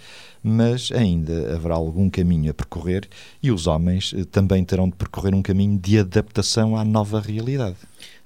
mas 0.43 0.91
ainda 0.93 1.55
haverá 1.55 1.75
algum 1.75 2.09
caminho 2.09 2.51
a 2.51 2.55
percorrer 2.55 3.09
e 3.43 3.51
os 3.51 3.67
homens 3.67 4.15
eh, 4.17 4.25
também 4.25 4.65
terão 4.65 4.89
de 4.89 4.97
percorrer 4.97 5.35
um 5.35 5.43
caminho 5.43 5.79
de 5.79 5.99
adaptação 5.99 6.77
à 6.77 6.85
nova 6.85 7.21
realidade. 7.21 7.77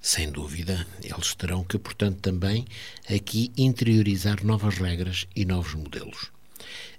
Sem 0.00 0.30
dúvida, 0.30 0.86
eles 1.02 1.34
terão 1.34 1.64
que, 1.64 1.76
portanto, 1.76 2.18
também 2.20 2.64
aqui 3.12 3.50
interiorizar 3.56 4.44
novas 4.44 4.78
regras 4.78 5.26
e 5.34 5.44
novos 5.44 5.74
modelos. 5.74 6.30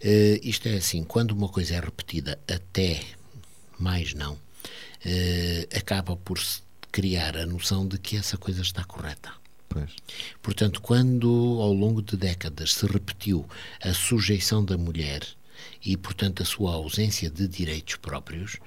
Eh, 0.01 0.39
isto 0.43 0.67
é 0.67 0.75
assim, 0.75 1.03
quando 1.03 1.31
uma 1.31 1.49
coisa 1.49 1.75
é 1.75 1.79
repetida 1.79 2.39
até 2.47 3.01
mais 3.77 4.13
não, 4.13 4.37
eh, 5.05 5.67
acaba 5.75 6.15
por 6.15 6.39
se 6.39 6.61
criar 6.91 7.37
a 7.37 7.45
noção 7.45 7.87
de 7.87 7.97
que 7.97 8.17
essa 8.17 8.37
coisa 8.37 8.61
está 8.61 8.83
correta. 8.83 9.38
Pois. 9.69 9.91
Portanto, 10.41 10.81
quando 10.81 11.29
ao 11.61 11.71
longo 11.71 12.01
de 12.01 12.17
décadas 12.17 12.73
se 12.73 12.85
repetiu 12.87 13.47
a 13.81 13.93
sujeição 13.93 14.65
da 14.65 14.77
mulher 14.77 15.21
e, 15.85 15.95
portanto, 15.95 16.41
a 16.41 16.45
sua 16.45 16.73
ausência 16.73 17.29
de 17.29 17.47
direitos 17.47 17.95
próprios, 17.97 18.57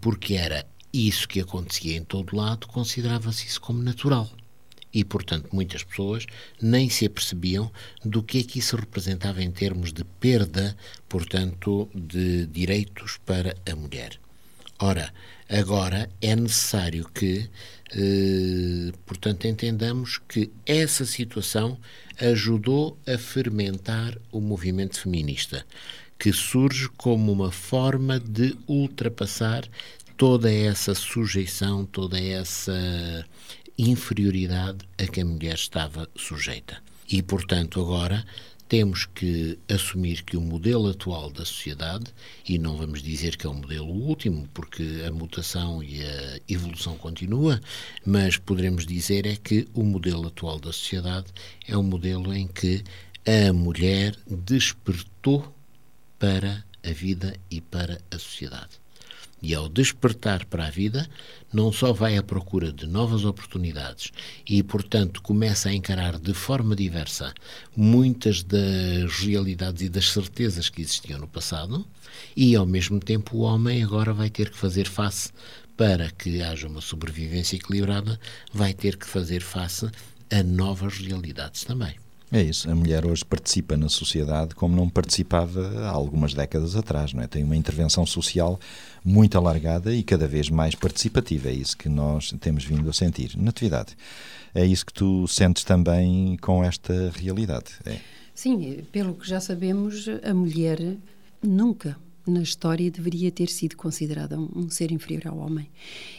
porque 0.00 0.34
era 0.34 0.66
isso 0.92 1.28
que 1.28 1.40
acontecia 1.40 1.96
em 1.96 2.04
todo 2.04 2.36
lado, 2.36 2.66
considerava-se 2.66 3.46
isso 3.46 3.60
como 3.60 3.82
natural. 3.82 4.28
E, 4.92 5.04
portanto, 5.04 5.50
muitas 5.52 5.84
pessoas 5.84 6.26
nem 6.60 6.88
se 6.88 7.04
apercebiam 7.04 7.70
do 8.04 8.22
que 8.22 8.38
é 8.38 8.42
que 8.42 8.58
isso 8.58 8.76
representava 8.76 9.42
em 9.42 9.50
termos 9.50 9.92
de 9.92 10.02
perda, 10.04 10.76
portanto, 11.08 11.88
de 11.94 12.46
direitos 12.46 13.18
para 13.26 13.54
a 13.70 13.76
mulher. 13.76 14.18
Ora, 14.78 15.12
agora 15.48 16.08
é 16.20 16.36
necessário 16.36 17.08
que, 17.14 17.48
eh, 17.94 18.92
portanto, 19.06 19.46
entendamos 19.46 20.18
que 20.28 20.50
essa 20.66 21.06
situação 21.06 21.78
ajudou 22.20 22.98
a 23.06 23.16
fermentar 23.16 24.18
o 24.30 24.40
movimento 24.40 25.00
feminista, 25.00 25.64
que 26.18 26.32
surge 26.32 26.88
como 26.96 27.32
uma 27.32 27.50
forma 27.50 28.20
de 28.20 28.54
ultrapassar 28.66 29.64
toda 30.16 30.52
essa 30.52 30.94
sujeição, 30.94 31.86
toda 31.86 32.20
essa 32.20 33.24
inferioridade 33.78 34.78
a 34.98 35.06
que 35.06 35.20
a 35.20 35.24
mulher 35.24 35.54
estava 35.54 36.08
sujeita. 36.16 36.82
E, 37.08 37.22
portanto, 37.22 37.80
agora 37.80 38.24
temos 38.68 39.06
que 39.06 39.58
assumir 39.68 40.22
que 40.22 40.36
o 40.36 40.40
modelo 40.40 40.88
atual 40.88 41.30
da 41.30 41.44
sociedade, 41.44 42.06
e 42.48 42.58
não 42.58 42.76
vamos 42.76 43.02
dizer 43.02 43.36
que 43.36 43.46
é 43.46 43.50
o 43.50 43.54
modelo 43.54 43.88
último, 43.88 44.48
porque 44.52 45.04
a 45.06 45.10
mutação 45.10 45.82
e 45.82 46.02
a 46.02 46.40
evolução 46.48 46.96
continua, 46.96 47.60
mas 48.04 48.36
poderemos 48.36 48.86
dizer 48.86 49.26
é 49.26 49.36
que 49.36 49.68
o 49.74 49.84
modelo 49.84 50.26
atual 50.26 50.58
da 50.58 50.72
sociedade 50.72 51.26
é 51.66 51.76
um 51.76 51.82
modelo 51.82 52.34
em 52.34 52.46
que 52.46 52.82
a 53.26 53.52
mulher 53.52 54.16
despertou 54.26 55.52
para 56.18 56.64
a 56.84 56.90
vida 56.90 57.36
e 57.50 57.60
para 57.60 58.00
a 58.10 58.18
sociedade. 58.18 58.85
E 59.46 59.54
ao 59.54 59.68
despertar 59.68 60.44
para 60.46 60.66
a 60.66 60.70
vida, 60.70 61.08
não 61.52 61.70
só 61.70 61.92
vai 61.92 62.16
à 62.16 62.22
procura 62.22 62.72
de 62.72 62.84
novas 62.84 63.24
oportunidades 63.24 64.10
e, 64.44 64.60
portanto, 64.60 65.22
começa 65.22 65.68
a 65.68 65.72
encarar 65.72 66.18
de 66.18 66.34
forma 66.34 66.74
diversa 66.74 67.32
muitas 67.76 68.42
das 68.42 69.20
realidades 69.20 69.82
e 69.82 69.88
das 69.88 70.10
certezas 70.10 70.68
que 70.68 70.82
existiam 70.82 71.20
no 71.20 71.28
passado, 71.28 71.86
e 72.36 72.56
ao 72.56 72.66
mesmo 72.66 72.98
tempo 72.98 73.36
o 73.36 73.40
homem 73.42 73.84
agora 73.84 74.12
vai 74.12 74.30
ter 74.30 74.50
que 74.50 74.58
fazer 74.58 74.88
face 74.88 75.30
para 75.76 76.10
que 76.10 76.42
haja 76.42 76.66
uma 76.66 76.80
sobrevivência 76.80 77.54
equilibrada, 77.54 78.18
vai 78.52 78.74
ter 78.74 78.96
que 78.96 79.06
fazer 79.06 79.42
face 79.42 79.88
a 80.28 80.42
novas 80.42 80.98
realidades 80.98 81.62
também. 81.62 81.94
É 82.30 82.42
isso. 82.42 82.68
A 82.68 82.74
mulher 82.74 83.06
hoje 83.06 83.24
participa 83.24 83.76
na 83.76 83.88
sociedade 83.88 84.54
como 84.54 84.74
não 84.74 84.88
participava 84.88 85.84
há 85.84 85.90
algumas 85.90 86.34
décadas 86.34 86.74
atrás, 86.74 87.12
não 87.12 87.22
é? 87.22 87.26
Tem 87.26 87.44
uma 87.44 87.56
intervenção 87.56 88.04
social 88.04 88.58
muito 89.04 89.38
alargada 89.38 89.94
e 89.94 90.02
cada 90.02 90.26
vez 90.26 90.50
mais 90.50 90.74
participativa. 90.74 91.48
É 91.48 91.52
isso 91.52 91.76
que 91.76 91.88
nós 91.88 92.32
temos 92.40 92.64
vindo 92.64 92.88
a 92.90 92.92
sentir. 92.92 93.36
Natividade, 93.36 93.96
é 94.54 94.66
isso 94.66 94.84
que 94.84 94.92
tu 94.92 95.28
sentes 95.28 95.62
também 95.62 96.36
com 96.40 96.64
esta 96.64 97.12
realidade? 97.14 97.74
É. 97.84 97.98
Sim, 98.34 98.82
pelo 98.90 99.14
que 99.14 99.28
já 99.28 99.40
sabemos, 99.40 100.06
a 100.22 100.34
mulher 100.34 100.78
nunca 101.42 101.96
na 102.26 102.42
história 102.42 102.90
deveria 102.90 103.30
ter 103.30 103.48
sido 103.48 103.76
considerada 103.76 104.38
um, 104.38 104.48
um 104.54 104.70
ser 104.70 104.90
inferior 104.90 105.28
ao 105.28 105.38
homem. 105.38 105.68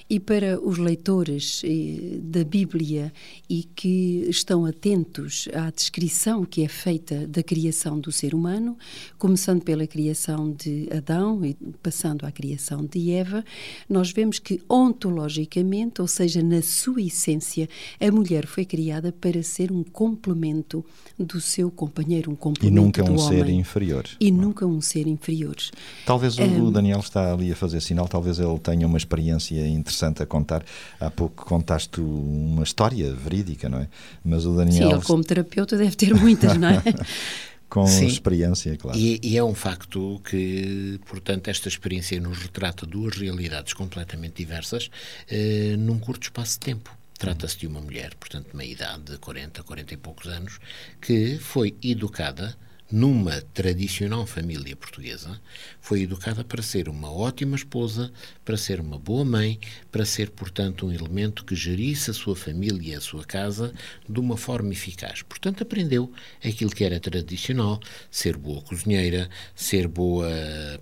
E 0.10 0.20
para 0.20 0.60
os 0.60 0.78
leitores 0.78 1.62
eh, 1.66 2.18
da 2.22 2.44
Bíblia 2.44 3.12
e 3.50 3.64
que 3.64 4.26
estão 4.30 4.66
atentos 4.66 5.50
à 5.54 5.70
descrição 5.70 6.46
que 6.46 6.64
é 6.64 6.68
feita 6.70 7.28
da 7.28 7.44
criação 7.44 8.00
do 8.00 8.10
ser 8.12 8.34
humano, 8.34 8.78
começando 9.18 9.64
pela 9.64 9.86
criação 9.86 10.52
de 10.52 10.88
Adão 10.96 11.44
e 11.46 11.56
passando 11.84 12.26
à 12.26 12.32
criação 12.32 12.86
de 12.86 13.12
Eva, 13.12 13.44
nós 13.90 14.12
vemos 14.12 14.40
que 14.40 14.62
ontologicamente, 14.70 16.02
ou 16.02 16.08
seja, 16.08 16.42
na 16.42 16.62
sua 16.62 17.02
essência, 17.02 17.68
a 18.00 18.10
mulher 18.10 18.46
foi 18.48 18.64
criada 18.64 19.12
para 19.12 19.44
ser 19.44 19.74
um 19.74 19.84
complemento 19.84 20.86
do 21.20 21.42
seu 21.42 21.70
companheiro, 21.70 22.32
um 22.32 22.36
complemento 22.36 22.74
E 22.74 22.84
nunca 22.84 23.04
um 23.04 23.20
homem. 23.20 23.44
ser 23.44 23.50
inferior. 23.50 24.06
E 24.20 24.32
nunca 24.32 24.66
um 24.66 24.80
ser 24.80 25.06
inferior. 25.06 25.58
Talvez 26.06 26.38
o 26.38 26.72
Daniel 26.72 27.00
está 27.00 27.34
ali 27.34 27.52
a 27.52 27.56
fazer 27.56 27.82
sinal, 27.82 28.08
talvez 28.08 28.40
ele 28.40 28.58
tenha 28.60 28.88
uma 28.88 28.98
experiência 28.98 29.68
interessante 29.68 30.24
a 30.24 30.26
contar. 30.26 30.64
Há 31.00 31.12
pouco 31.12 31.46
contaste 31.46 32.00
uma 32.00 32.64
história 32.64 33.14
verídica, 33.14 33.68
não 33.68 33.80
é? 33.80 33.88
Mas 34.24 34.46
o 34.46 34.56
Daniel. 34.56 34.90
Sim, 34.90 34.96
ele, 34.96 35.04
como 35.04 35.24
terapeuta, 35.24 35.78
deve 35.78 35.96
ter 35.96 36.14
muitas, 36.14 36.58
não 36.58 36.70
é? 36.70 36.82
com 37.70 37.86
Sim. 37.86 38.08
experiência, 38.08 38.78
claro. 38.78 38.98
E, 38.98 39.20
e, 39.22 39.38
é 39.38 39.44
um 39.44 39.54
facto 39.54 40.22
que, 40.24 41.00
portanto, 41.06 41.50
esta 41.50 41.68
experiência 41.68 42.20
nos 42.20 42.38
retrata 42.38 42.86
duas 42.86 43.18
realidades 43.18 43.74
completamente 43.74 44.36
diversas 44.38 44.90
eh, 45.30 45.76
num 45.78 46.00
curto 46.00 46.24
espaço 46.24 46.54
de 46.54 46.60
tempo. 46.60 46.98
Trata-se 47.18 47.58
de 47.58 47.68
uma 47.68 47.82
mulher, 47.82 48.14
portanto, 48.16 48.48
de 48.48 48.54
uma 48.54 48.64
idade 48.64 49.04
de 49.04 49.18
40, 49.18 49.64
40 49.64 49.94
e 49.94 49.98
poucos 49.98 50.28
anos, 50.28 50.60
que 51.02 51.38
foi 51.40 51.76
educada 51.84 52.56
numa 52.92 53.42
tradicional 53.54 54.26
família 54.26 54.76
portuguesa, 54.76 55.42
foi 55.82 56.04
educada 56.04 56.44
para 56.44 56.62
ser 56.62 56.88
uma 56.88 57.12
ótima 57.12 57.56
esposa, 57.56 58.12
para 58.46 58.56
ser 58.56 58.80
uma 58.80 58.98
boa 58.98 59.26
mãe, 59.26 59.60
para 59.92 60.06
ser, 60.06 60.30
portanto, 60.30 60.86
um 60.86 60.92
elemento 60.92 61.44
que 61.44 61.56
gerisse 61.56 62.12
a 62.12 62.14
sua 62.14 62.36
família 62.36 62.94
e 62.94 62.96
a 62.96 63.02
sua 63.02 63.26
casa 63.26 63.74
de 64.08 64.20
uma 64.20 64.38
forma 64.38 64.72
eficaz. 64.72 65.22
Portanto, 65.22 65.64
aprendeu 65.64 66.12
aquilo 66.44 66.72
que 66.72 66.84
era 66.84 67.00
tradicional, 67.00 67.80
ser 68.10 68.38
boa 68.38 68.62
cozinheira, 68.62 69.30
ser 69.56 69.88
boa 69.88 70.30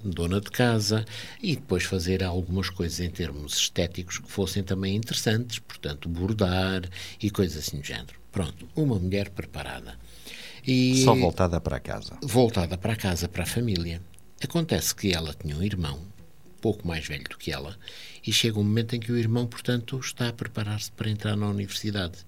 dona 0.03 0.39
de 0.39 0.51
casa 0.51 1.05
e 1.41 1.55
depois 1.55 1.83
fazer 1.83 2.23
algumas 2.23 2.69
coisas 2.69 2.99
em 2.99 3.09
termos 3.09 3.55
estéticos 3.55 4.19
que 4.19 4.31
fossem 4.31 4.63
também 4.63 4.95
interessantes, 4.95 5.59
portanto, 5.59 6.07
bordar 6.07 6.83
e 7.21 7.29
coisas 7.29 7.65
assim 7.67 7.79
do 7.79 7.85
género. 7.85 8.19
Pronto, 8.31 8.67
uma 8.75 8.99
mulher 8.99 9.29
preparada. 9.29 9.97
E 10.67 11.03
Só 11.03 11.13
voltada 11.13 11.61
para 11.61 11.79
casa. 11.79 12.17
Voltada 12.23 12.77
para 12.77 12.95
casa, 12.95 13.27
para 13.27 13.43
a 13.43 13.47
família. 13.47 14.01
Acontece 14.43 14.95
que 14.95 15.13
ela 15.13 15.33
tinha 15.33 15.55
um 15.55 15.63
irmão, 15.63 15.99
pouco 16.59 16.87
mais 16.87 17.07
velho 17.07 17.23
do 17.25 17.37
que 17.37 17.51
ela, 17.51 17.77
e 18.25 18.33
chega 18.33 18.59
um 18.59 18.63
momento 18.63 18.95
em 18.95 18.99
que 18.99 19.11
o 19.11 19.17
irmão, 19.17 19.45
portanto, 19.45 19.99
está 19.99 20.29
a 20.29 20.33
preparar-se 20.33 20.91
para 20.91 21.09
entrar 21.09 21.35
na 21.35 21.47
universidade. 21.47 22.25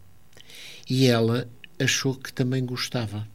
E 0.90 1.08
ela 1.08 1.50
achou 1.80 2.16
que 2.16 2.32
também 2.32 2.66
gostava. 2.66 3.28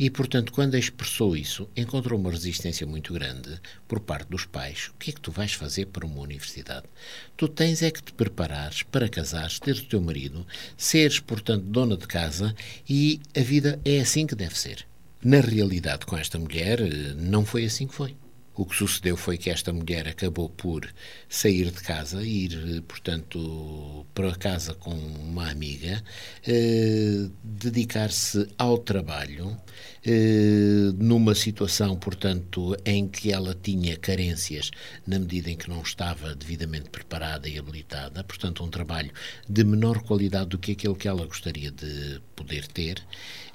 E, 0.00 0.08
portanto, 0.08 0.50
quando 0.50 0.78
expressou 0.78 1.36
isso, 1.36 1.68
encontrou 1.76 2.18
uma 2.18 2.30
resistência 2.30 2.86
muito 2.86 3.12
grande 3.12 3.60
por 3.86 4.00
parte 4.00 4.30
dos 4.30 4.46
pais. 4.46 4.88
O 4.88 4.94
que 4.98 5.10
é 5.10 5.12
que 5.12 5.20
tu 5.20 5.30
vais 5.30 5.52
fazer 5.52 5.88
para 5.88 6.06
uma 6.06 6.22
universidade? 6.22 6.86
Tu 7.36 7.46
tens 7.46 7.82
é 7.82 7.90
que 7.90 8.02
te 8.02 8.10
preparares 8.14 8.82
para 8.82 9.10
casares, 9.10 9.60
teres 9.60 9.82
o 9.82 9.84
teu 9.84 10.00
marido, 10.00 10.46
seres, 10.74 11.20
portanto, 11.20 11.64
dona 11.66 11.98
de 11.98 12.06
casa 12.06 12.54
e 12.88 13.20
a 13.36 13.40
vida 13.40 13.78
é 13.84 14.00
assim 14.00 14.26
que 14.26 14.34
deve 14.34 14.58
ser. 14.58 14.86
Na 15.22 15.42
realidade, 15.42 16.06
com 16.06 16.16
esta 16.16 16.38
mulher, 16.38 16.80
eh, 16.80 17.12
não 17.14 17.44
foi 17.44 17.66
assim 17.66 17.86
que 17.86 17.94
foi. 17.94 18.16
O 18.54 18.66
que 18.66 18.76
sucedeu 18.76 19.16
foi 19.16 19.38
que 19.38 19.48
esta 19.48 19.72
mulher 19.72 20.08
acabou 20.08 20.48
por 20.50 20.92
sair 21.28 21.70
de 21.70 21.80
casa 21.80 22.22
ir, 22.22 22.82
portanto, 22.82 24.04
para 24.12 24.34
casa 24.36 24.74
com 24.74 24.90
uma 24.90 25.48
amiga, 25.50 26.02
eh, 26.46 27.28
dedicar-se 27.42 28.48
ao 28.58 28.76
trabalho, 28.78 29.56
numa 30.98 31.34
situação, 31.34 31.96
portanto, 31.96 32.76
em 32.84 33.06
que 33.06 33.32
ela 33.32 33.54
tinha 33.54 33.96
carências 33.96 34.70
na 35.06 35.18
medida 35.18 35.50
em 35.50 35.56
que 35.56 35.68
não 35.68 35.82
estava 35.82 36.34
devidamente 36.34 36.88
preparada 36.88 37.48
e 37.48 37.58
habilitada, 37.58 38.24
portanto, 38.24 38.64
um 38.64 38.68
trabalho 38.68 39.10
de 39.48 39.62
menor 39.64 40.02
qualidade 40.02 40.50
do 40.50 40.58
que 40.58 40.72
aquele 40.72 40.94
que 40.94 41.08
ela 41.08 41.26
gostaria 41.26 41.70
de 41.70 42.20
poder 42.34 42.66
ter, 42.66 43.02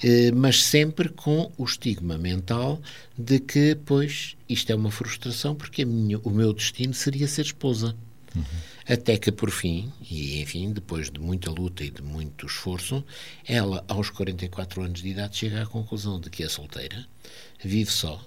eh, 0.04 0.32
mas 0.32 0.64
sempre 0.64 1.10
com 1.10 1.52
o 1.58 1.64
estigma 1.64 2.18
mental 2.18 2.82
de 3.18 3.40
que, 3.40 3.76
pois, 3.86 4.36
isto 4.48 4.72
é 4.72 4.76
uma 4.76 4.92
frustração 4.92 5.56
porque 5.56 5.86
minha, 5.86 6.20
o 6.20 6.30
meu 6.30 6.54
destino 6.54 6.94
seria 6.94 7.28
ser 7.28 7.46
esposa. 7.46 7.96
Uhum. 8.36 8.44
Até 8.88 9.18
que, 9.18 9.32
por 9.32 9.50
fim, 9.50 9.92
e 10.10 10.42
enfim, 10.42 10.72
depois 10.72 11.10
de 11.10 11.20
muita 11.20 11.50
luta 11.50 11.84
e 11.84 11.90
de 11.90 12.02
muito 12.02 12.46
esforço, 12.46 13.04
ela, 13.48 13.84
aos 13.88 14.10
44 14.10 14.84
anos 14.84 15.02
de 15.02 15.10
idade, 15.10 15.38
chega 15.38 15.64
à 15.64 15.66
conclusão 15.66 16.20
de 16.20 16.30
que 16.30 16.44
é 16.44 16.50
solteira, 16.50 17.08
vive 17.64 17.90
só, 17.92 18.24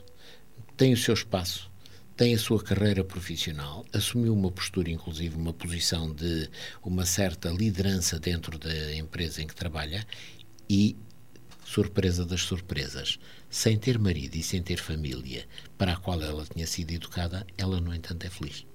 tem 0.77 0.93
o 0.93 0.97
seu 0.97 1.15
espaço, 1.15 1.71
tem 2.17 2.35
a 2.35 2.39
sua 2.39 2.61
carreira 2.61 3.05
profissional, 3.05 3.87
assumiu 3.93 4.35
uma 4.35 4.51
postura, 4.51 4.91
inclusive 4.91 5.37
uma 5.37 5.53
posição 5.53 6.13
de 6.13 6.51
uma 6.83 7.07
certa 7.07 7.49
liderança 7.51 8.19
dentro 8.19 8.59
da 8.59 8.95
empresa 8.97 9.41
em 9.41 9.47
que 9.47 9.55
trabalha 9.55 10.05
e, 10.69 10.97
surpresa 11.65 12.25
das 12.25 12.43
surpresas, 12.43 13.21
sem 13.49 13.79
ter 13.79 13.99
marido 13.99 14.35
e 14.35 14.43
sem 14.43 14.61
ter 14.61 14.79
família 14.79 15.47
para 15.77 15.93
a 15.93 15.97
qual 15.97 16.21
ela 16.21 16.45
tinha 16.45 16.67
sido 16.67 16.91
educada, 16.91 17.47
ela, 17.57 17.81
no 17.81 17.95
entanto, 17.95 18.27
é 18.27 18.31
feliz. 18.31 18.67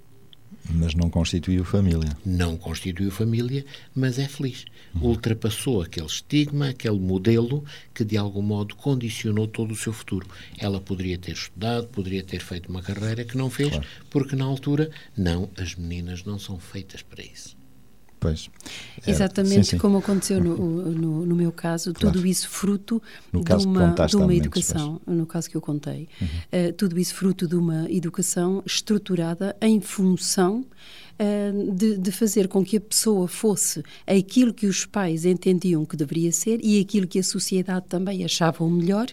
Mas 0.69 0.93
não 0.93 1.09
constituiu 1.09 1.63
família. 1.63 2.15
Não 2.25 2.57
constituiu 2.57 3.11
família, 3.11 3.65
mas 3.93 4.19
é 4.19 4.27
feliz. 4.27 4.65
Uhum. 4.95 5.09
Ultrapassou 5.09 5.81
aquele 5.81 6.05
estigma, 6.05 6.69
aquele 6.69 6.99
modelo 6.99 7.63
que 7.93 8.03
de 8.03 8.17
algum 8.17 8.41
modo 8.41 8.75
condicionou 8.75 9.47
todo 9.47 9.71
o 9.71 9.75
seu 9.75 9.93
futuro. 9.93 10.27
Ela 10.57 10.79
poderia 10.79 11.17
ter 11.17 11.31
estudado, 11.31 11.87
poderia 11.87 12.23
ter 12.23 12.39
feito 12.39 12.69
uma 12.69 12.81
carreira 12.81 13.23
que 13.23 13.37
não 13.37 13.49
fez, 13.49 13.69
claro. 13.69 13.85
porque 14.09 14.35
na 14.35 14.45
altura, 14.45 14.89
não, 15.17 15.49
as 15.57 15.75
meninas 15.75 16.23
não 16.23 16.37
são 16.39 16.59
feitas 16.59 17.01
para 17.01 17.23
isso. 17.23 17.62
Pois. 18.23 18.49
É, 19.05 19.11
Exatamente 19.11 19.65
sim, 19.65 19.71
sim. 19.71 19.77
como 19.77 19.97
aconteceu 19.97 20.41
no, 20.41 20.55
no, 20.55 21.25
no 21.25 21.35
meu 21.35 21.51
caso, 21.51 21.93
claro. 21.93 22.15
tudo 22.15 22.25
isso 22.25 22.47
fruto 22.47 23.03
de 23.33 23.65
uma, 23.65 23.93
de 24.07 24.15
uma 24.15 24.33
educação, 24.33 25.01
no 25.05 25.25
caso 25.25 25.49
que 25.49 25.57
eu 25.57 25.61
contei, 25.61 26.07
uhum. 26.21 26.27
uh, 26.69 26.73
tudo 26.73 26.97
isso 26.97 27.13
fruto 27.13 27.45
de 27.45 27.55
uma 27.55 27.91
educação 27.91 28.63
estruturada 28.65 29.57
em 29.61 29.81
função 29.81 30.65
de, 31.73 31.97
de, 31.97 32.11
fazer 32.11 32.47
com 32.47 32.63
que 32.63 32.77
a 32.77 32.81
pessoa 32.81 33.27
fosse 33.27 33.83
aquilo 34.05 34.53
que 34.53 34.65
os 34.65 34.85
pais 34.85 35.25
entendiam 35.25 35.85
que 35.85 35.95
deveria 35.95 36.31
ser 36.31 36.59
e 36.63 36.79
aquilo 36.79 37.07
que 37.07 37.19
a 37.19 37.23
sociedade 37.23 37.85
também 37.87 38.23
achava 38.23 38.63
o 38.63 38.69
melhor. 38.69 39.07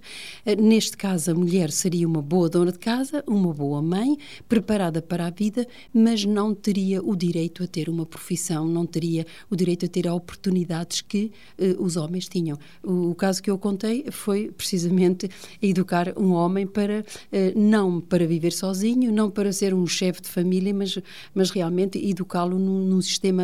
Ah, 0.44 0.54
neste 0.54 0.96
caso, 0.96 1.30
a 1.30 1.34
mulher 1.34 1.70
seria 1.70 2.06
uma 2.06 2.22
boa 2.22 2.48
dona 2.48 2.72
de 2.72 2.78
casa, 2.78 3.22
uma 3.26 3.52
boa 3.52 3.82
mãe, 3.82 4.16
preparada 4.48 5.02
para 5.02 5.26
a 5.26 5.30
vida, 5.30 5.66
mas 5.92 6.24
não 6.24 6.54
teria 6.54 7.02
o 7.02 7.14
direito 7.14 7.62
a 7.62 7.66
ter 7.66 7.88
uma 7.88 8.06
profissão, 8.06 8.66
não 8.66 8.86
teria 8.86 9.26
o 9.50 9.56
direito 9.56 9.86
a 9.86 9.88
ter 9.88 10.08
oportunidades 10.08 11.00
que 11.00 11.30
uh, 11.58 11.82
os 11.82 11.96
homens 11.96 12.28
tinham. 12.28 12.58
O, 12.82 13.10
o, 13.10 13.14
caso 13.14 13.42
que 13.42 13.50
eu 13.50 13.58
contei 13.58 14.06
foi 14.10 14.50
precisamente 14.50 15.28
educar 15.60 16.18
um 16.18 16.32
homem 16.32 16.66
para 16.66 17.00
uh, 17.00 17.58
não 17.58 18.00
para 18.00 18.26
viver 18.26 18.52
sozinho, 18.52 19.12
não 19.12 19.30
para 19.30 19.52
ser 19.52 19.74
um 19.74 19.86
chefe 19.86 20.22
de 20.22 20.28
família, 20.28 20.72
mas, 20.72 20.98
mas 21.34 21.50
realmente 21.50 21.89
educá-lo 21.98 22.58
num, 22.58 22.84
num, 22.86 23.00
sistema 23.00 23.42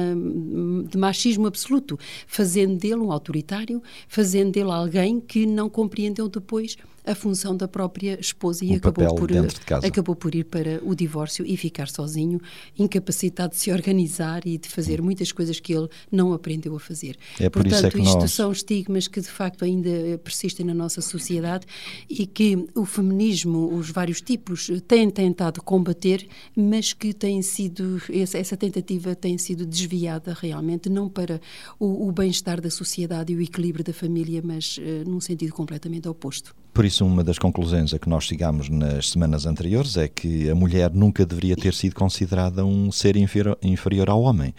de 0.89 0.97
machismo 0.97 1.47
absoluto, 1.47 1.99
fazendo 2.27 2.79
dele 2.79 2.97
um 2.97 3.13
autoritário, 3.13 3.83
fazendo 4.09 4.53
dele 4.53 4.71
alguém 4.71 5.21
que 5.21 5.47
não 5.47 5.69
compreendeu 5.69 6.29
depois 6.29 6.77
a 7.07 7.15
função 7.15 7.57
da 7.57 7.69
própria 7.69 8.19
esposa 8.21 8.65
e 8.65 8.73
o 8.73 8.77
acabou 8.77 9.15
por, 9.15 9.31
de 9.31 9.39
acabou 9.87 10.17
por 10.17 10.35
ir 10.35 10.45
para 10.45 10.81
o 10.85 10.95
divórcio 10.95 11.45
e 11.47 11.57
ficar 11.57 11.89
sozinho, 11.89 12.41
incapacitado 12.79 13.55
de 13.55 13.61
se 13.61 13.71
organizar 13.71 14.47
e 14.47 14.59
de 14.59 14.69
fazer 14.69 15.01
muitas 15.01 15.31
coisas 15.31 15.61
que 15.61 15.73
ele 15.73 15.89
não 16.11 16.33
aprendeu 16.33 16.75
a 16.75 16.81
fazer. 16.81 17.17
É 17.39 17.49
por 17.49 17.63
Portanto, 17.63 17.79
isso 17.79 17.87
é 17.87 17.91
que 17.91 18.01
isto 18.01 18.19
nós... 18.19 18.33
são 18.33 18.51
estigmas 18.51 19.07
que 19.09 19.21
de 19.21 19.29
facto 19.29 19.65
ainda 19.65 20.19
persistem 20.23 20.67
na 20.67 20.75
nossa 20.75 21.01
sociedade 21.01 21.67
e 22.11 22.27
que 22.27 22.67
o 22.75 22.85
feminismo, 22.85 23.73
os 23.75 23.91
vários 23.91 24.21
tipos, 24.21 24.71
têm 24.89 25.09
tentado 25.11 25.63
combater, 25.63 26.27
mas 26.57 26.93
que 26.93 27.13
tem 27.13 27.41
sido 27.43 28.03
essa, 28.13 28.39
essa 28.39 28.57
tentativa 28.57 29.15
tem 29.15 29.39
sido 29.39 29.65
desviada 29.65 30.37
realmente 30.39 30.89
não 30.89 31.09
para 31.09 31.41
o, 31.79 32.09
o 32.09 32.13
bem-estar 32.13 32.61
da 32.61 32.71
sociedade 32.71 33.33
e 33.33 33.37
o 33.37 33.41
equilíbrio 33.41 33.85
da 33.85 33.93
família, 33.93 34.41
mas 34.45 34.79
uh, 34.79 35.09
num 35.09 35.21
sentido 35.21 35.53
completamente 35.53 36.09
oposto. 36.09 36.55
Por 36.77 36.85
isso, 36.85 36.96
uma 37.05 37.23
das 37.23 37.39
conclusões 37.39 37.93
a 37.93 37.99
que 37.99 38.09
nós 38.09 38.25
chegamos 38.25 38.69
nas 38.69 39.11
semanas 39.11 39.47
anteriores 39.47 39.97
é 39.97 40.09
que 40.09 40.49
a 40.49 40.55
mulher 40.55 40.93
nunca 40.93 41.27
deveria 41.27 41.57
ter 41.57 41.75
sido 41.75 41.95
considerada 41.95 42.65
um 42.65 42.91
ser 42.93 43.17
inferior, 43.17 43.59
inferior 43.63 44.09
ao 44.09 44.23
homem. 44.23 44.55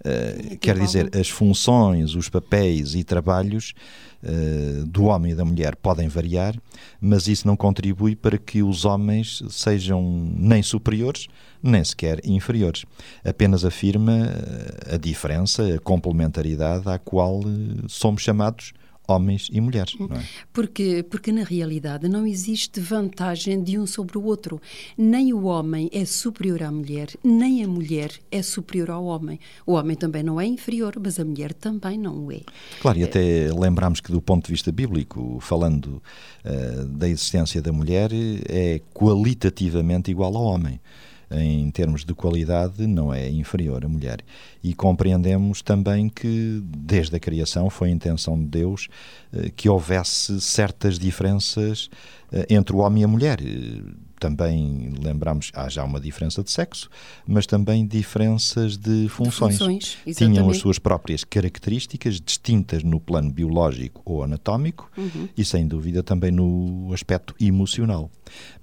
Uh, 0.00 0.56
quer 0.56 0.78
dizer, 0.78 1.10
as 1.14 1.28
funções, 1.28 2.14
os 2.14 2.28
papéis 2.30 2.94
e 2.94 3.04
trabalhos 3.04 3.74
uh, 4.22 4.86
do 4.86 5.04
homem 5.04 5.32
e 5.32 5.34
da 5.34 5.44
mulher 5.44 5.76
podem 5.76 6.08
variar, 6.08 6.56
mas 6.98 7.28
isso 7.28 7.46
não 7.46 7.54
contribui 7.54 8.16
para 8.16 8.38
que 8.38 8.62
os 8.62 8.86
homens 8.86 9.42
sejam 9.50 10.02
nem 10.34 10.62
superiores, 10.62 11.28
nem 11.62 11.84
sequer 11.84 12.20
inferiores. 12.24 12.86
Apenas 13.22 13.62
afirma 13.62 14.12
eh, 14.12 14.94
a 14.94 14.96
diferença, 14.96 15.74
a 15.74 15.78
complementaridade 15.78 16.88
à 16.88 16.98
qual 16.98 17.42
somos 17.86 18.22
chamados 18.22 18.72
homens 19.10 19.48
e 19.52 19.60
mulheres. 19.60 19.94
Não 19.98 20.06
é? 20.16 20.24
porque, 20.52 21.02
porque 21.02 21.32
na 21.32 21.42
realidade 21.42 22.08
não 22.08 22.26
existe 22.26 22.80
vantagem 22.80 23.62
de 23.62 23.78
um 23.78 23.86
sobre 23.86 24.16
o 24.16 24.24
outro. 24.24 24.60
Nem 24.96 25.32
o 25.32 25.44
homem 25.44 25.90
é 25.92 26.04
superior 26.04 26.62
à 26.62 26.70
mulher, 26.70 27.08
nem 27.22 27.64
a 27.64 27.68
mulher 27.68 28.12
é 28.30 28.42
superior 28.42 28.90
ao 28.90 29.04
homem. 29.04 29.38
O 29.66 29.72
homem 29.72 29.96
também 29.96 30.22
não 30.22 30.40
é 30.40 30.46
inferior, 30.46 30.94
mas 31.02 31.18
a 31.18 31.24
mulher 31.24 31.52
também 31.52 31.98
não 31.98 32.26
o 32.26 32.32
é. 32.32 32.40
Claro, 32.80 32.98
e 32.98 33.04
até 33.04 33.52
lembramos 33.52 34.00
que 34.00 34.12
do 34.12 34.20
ponto 34.20 34.46
de 34.46 34.52
vista 34.52 34.70
bíblico, 34.72 35.38
falando 35.40 36.02
uh, 36.44 36.84
da 36.86 37.08
existência 37.08 37.60
da 37.60 37.72
mulher, 37.72 38.10
é 38.48 38.80
qualitativamente 38.92 40.10
igual 40.10 40.36
ao 40.36 40.44
homem 40.44 40.80
em 41.30 41.70
termos 41.70 42.04
de 42.04 42.12
qualidade, 42.12 42.86
não 42.86 43.14
é 43.14 43.28
inferior 43.28 43.84
à 43.84 43.88
mulher. 43.88 44.20
E 44.62 44.74
compreendemos 44.74 45.62
também 45.62 46.08
que, 46.08 46.62
desde 46.64 47.16
a 47.16 47.20
criação, 47.20 47.70
foi 47.70 47.88
a 47.88 47.92
intenção 47.92 48.38
de 48.38 48.46
Deus 48.46 48.88
eh, 49.32 49.50
que 49.54 49.68
houvesse 49.68 50.40
certas 50.40 50.98
diferenças 50.98 51.88
eh, 52.30 52.46
entre 52.50 52.76
o 52.76 52.78
homem 52.78 53.02
e 53.02 53.04
a 53.04 53.08
mulher 53.08 53.40
também 54.20 54.92
lembramos, 55.02 55.50
há 55.54 55.68
já 55.68 55.82
uma 55.82 55.98
diferença 55.98 56.44
de 56.44 56.50
sexo, 56.50 56.90
mas 57.26 57.46
também 57.46 57.86
diferenças 57.86 58.76
de 58.76 59.08
funções. 59.08 59.58
Funções 59.58 59.98
Tinham 60.14 60.50
as 60.50 60.58
suas 60.58 60.78
próprias 60.78 61.24
características, 61.24 62.20
distintas 62.20 62.84
no 62.84 63.00
plano 63.00 63.32
biológico 63.32 64.02
ou 64.04 64.22
anatómico 64.22 64.90
uhum. 64.96 65.28
e, 65.36 65.44
sem 65.44 65.66
dúvida, 65.66 66.02
também 66.02 66.30
no 66.30 66.92
aspecto 66.92 67.34
emocional. 67.40 68.10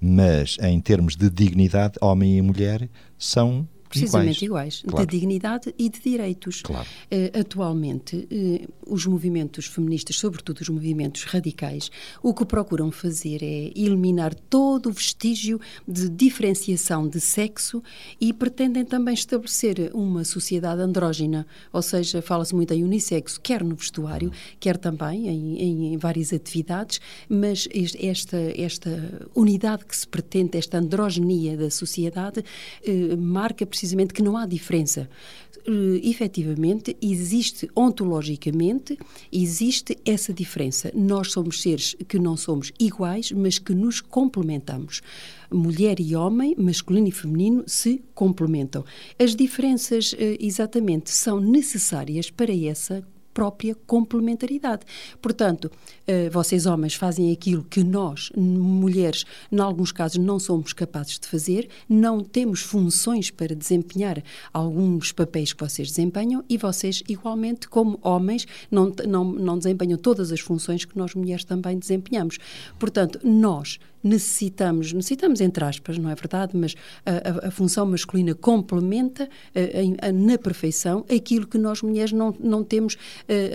Mas, 0.00 0.56
em 0.62 0.80
termos 0.80 1.16
de 1.16 1.28
dignidade, 1.28 1.94
homem 2.00 2.38
e 2.38 2.42
mulher 2.42 2.88
são 3.18 3.68
precisamente 3.88 4.44
iguais, 4.44 4.74
iguais 4.74 4.82
claro. 4.86 5.06
de 5.06 5.18
dignidade 5.18 5.74
e 5.78 5.88
de 5.88 6.00
direitos. 6.00 6.62
Claro. 6.62 6.86
Uh, 7.10 7.40
atualmente, 7.40 8.16
uh, 8.16 8.68
os 8.86 9.06
movimentos 9.06 9.66
feministas, 9.66 10.16
sobretudo 10.16 10.60
os 10.60 10.68
movimentos 10.68 11.24
radicais, 11.24 11.90
o 12.22 12.34
que 12.34 12.44
procuram 12.44 12.90
fazer 12.90 13.42
é 13.42 13.72
eliminar 13.74 14.34
todo 14.34 14.88
o 14.88 14.92
vestígio 14.92 15.60
de 15.86 16.08
diferenciação 16.08 17.08
de 17.08 17.20
sexo 17.20 17.82
e 18.20 18.32
pretendem 18.32 18.84
também 18.84 19.14
estabelecer 19.14 19.90
uma 19.94 20.24
sociedade 20.24 20.80
andrógina, 20.80 21.46
ou 21.72 21.82
seja, 21.82 22.22
fala-se 22.22 22.54
muito 22.54 22.72
em 22.72 22.84
unissexo, 22.84 23.40
quer 23.40 23.62
no 23.62 23.74
vestuário, 23.74 24.32
quer 24.58 24.76
também 24.76 25.28
em, 25.28 25.92
em, 25.92 25.96
várias 25.96 26.32
atividades, 26.32 27.00
mas 27.28 27.68
esta, 27.72 28.36
esta 28.56 29.28
unidade 29.34 29.84
que 29.84 29.96
se 29.96 30.06
pretende, 30.06 30.58
esta 30.58 30.78
androgenia 30.78 31.56
da 31.56 31.70
sociedade, 31.70 32.40
uh, 32.40 33.16
marca 33.16 33.66
precisamente 33.66 33.77
que 34.14 34.22
não 34.22 34.36
há 34.36 34.46
diferença. 34.46 35.08
Uh, 35.66 36.00
efetivamente, 36.02 36.96
existe 37.02 37.68
ontologicamente, 37.76 38.98
existe 39.30 39.98
essa 40.04 40.32
diferença. 40.32 40.90
Nós 40.94 41.32
somos 41.32 41.60
seres 41.60 41.94
que 42.08 42.18
não 42.18 42.36
somos 42.36 42.72
iguais, 42.78 43.32
mas 43.32 43.58
que 43.58 43.74
nos 43.74 44.00
complementamos. 44.00 45.02
Mulher 45.50 46.00
e 46.00 46.14
homem, 46.14 46.54
masculino 46.58 47.08
e 47.08 47.12
feminino, 47.12 47.64
se 47.66 48.02
complementam. 48.14 48.84
As 49.18 49.36
diferenças, 49.36 50.12
uh, 50.12 50.16
exatamente, 50.40 51.10
são 51.10 51.40
necessárias 51.40 52.30
para 52.30 52.54
essa 52.54 53.04
própria 53.38 53.76
complementaridade. 53.86 54.82
Portanto, 55.22 55.70
eh, 56.08 56.28
vocês 56.28 56.66
homens 56.66 56.94
fazem 56.94 57.30
aquilo 57.30 57.62
que 57.62 57.84
nós, 57.84 58.32
mulheres, 58.36 59.24
em 59.52 59.60
alguns 59.60 59.92
casos 59.92 60.18
não 60.18 60.40
somos 60.40 60.72
capazes 60.72 61.20
de 61.20 61.28
fazer, 61.28 61.68
não 61.88 62.18
temos 62.18 62.62
funções 62.62 63.30
para 63.30 63.54
desempenhar 63.54 64.20
alguns 64.52 65.12
papéis 65.12 65.52
que 65.52 65.62
vocês 65.62 65.86
desempenham 65.86 66.44
e 66.48 66.56
vocês, 66.56 67.00
igualmente, 67.08 67.68
como 67.68 68.00
homens, 68.02 68.44
não, 68.72 68.92
não, 69.06 69.24
não 69.24 69.56
desempenham 69.56 69.96
todas 69.96 70.32
as 70.32 70.40
funções 70.40 70.84
que 70.84 70.98
nós 70.98 71.14
mulheres 71.14 71.44
também 71.44 71.78
desempenhamos. 71.78 72.38
Portanto, 72.76 73.20
nós 73.22 73.78
necessitamos, 74.02 74.92
necessitamos 74.92 75.40
entre 75.40 75.64
aspas, 75.64 75.98
não 75.98 76.10
é 76.10 76.14
verdade, 76.14 76.56
mas 76.56 76.74
a, 77.04 77.46
a, 77.46 77.48
a 77.48 77.50
função 77.50 77.86
masculina 77.86 78.34
complementa 78.34 79.28
a, 79.54 80.08
a, 80.08 80.12
na 80.12 80.38
perfeição 80.38 81.04
aquilo 81.14 81.46
que 81.46 81.58
nós 81.58 81.82
mulheres 81.82 82.12
não, 82.12 82.34
não 82.38 82.62
temos 82.62 82.96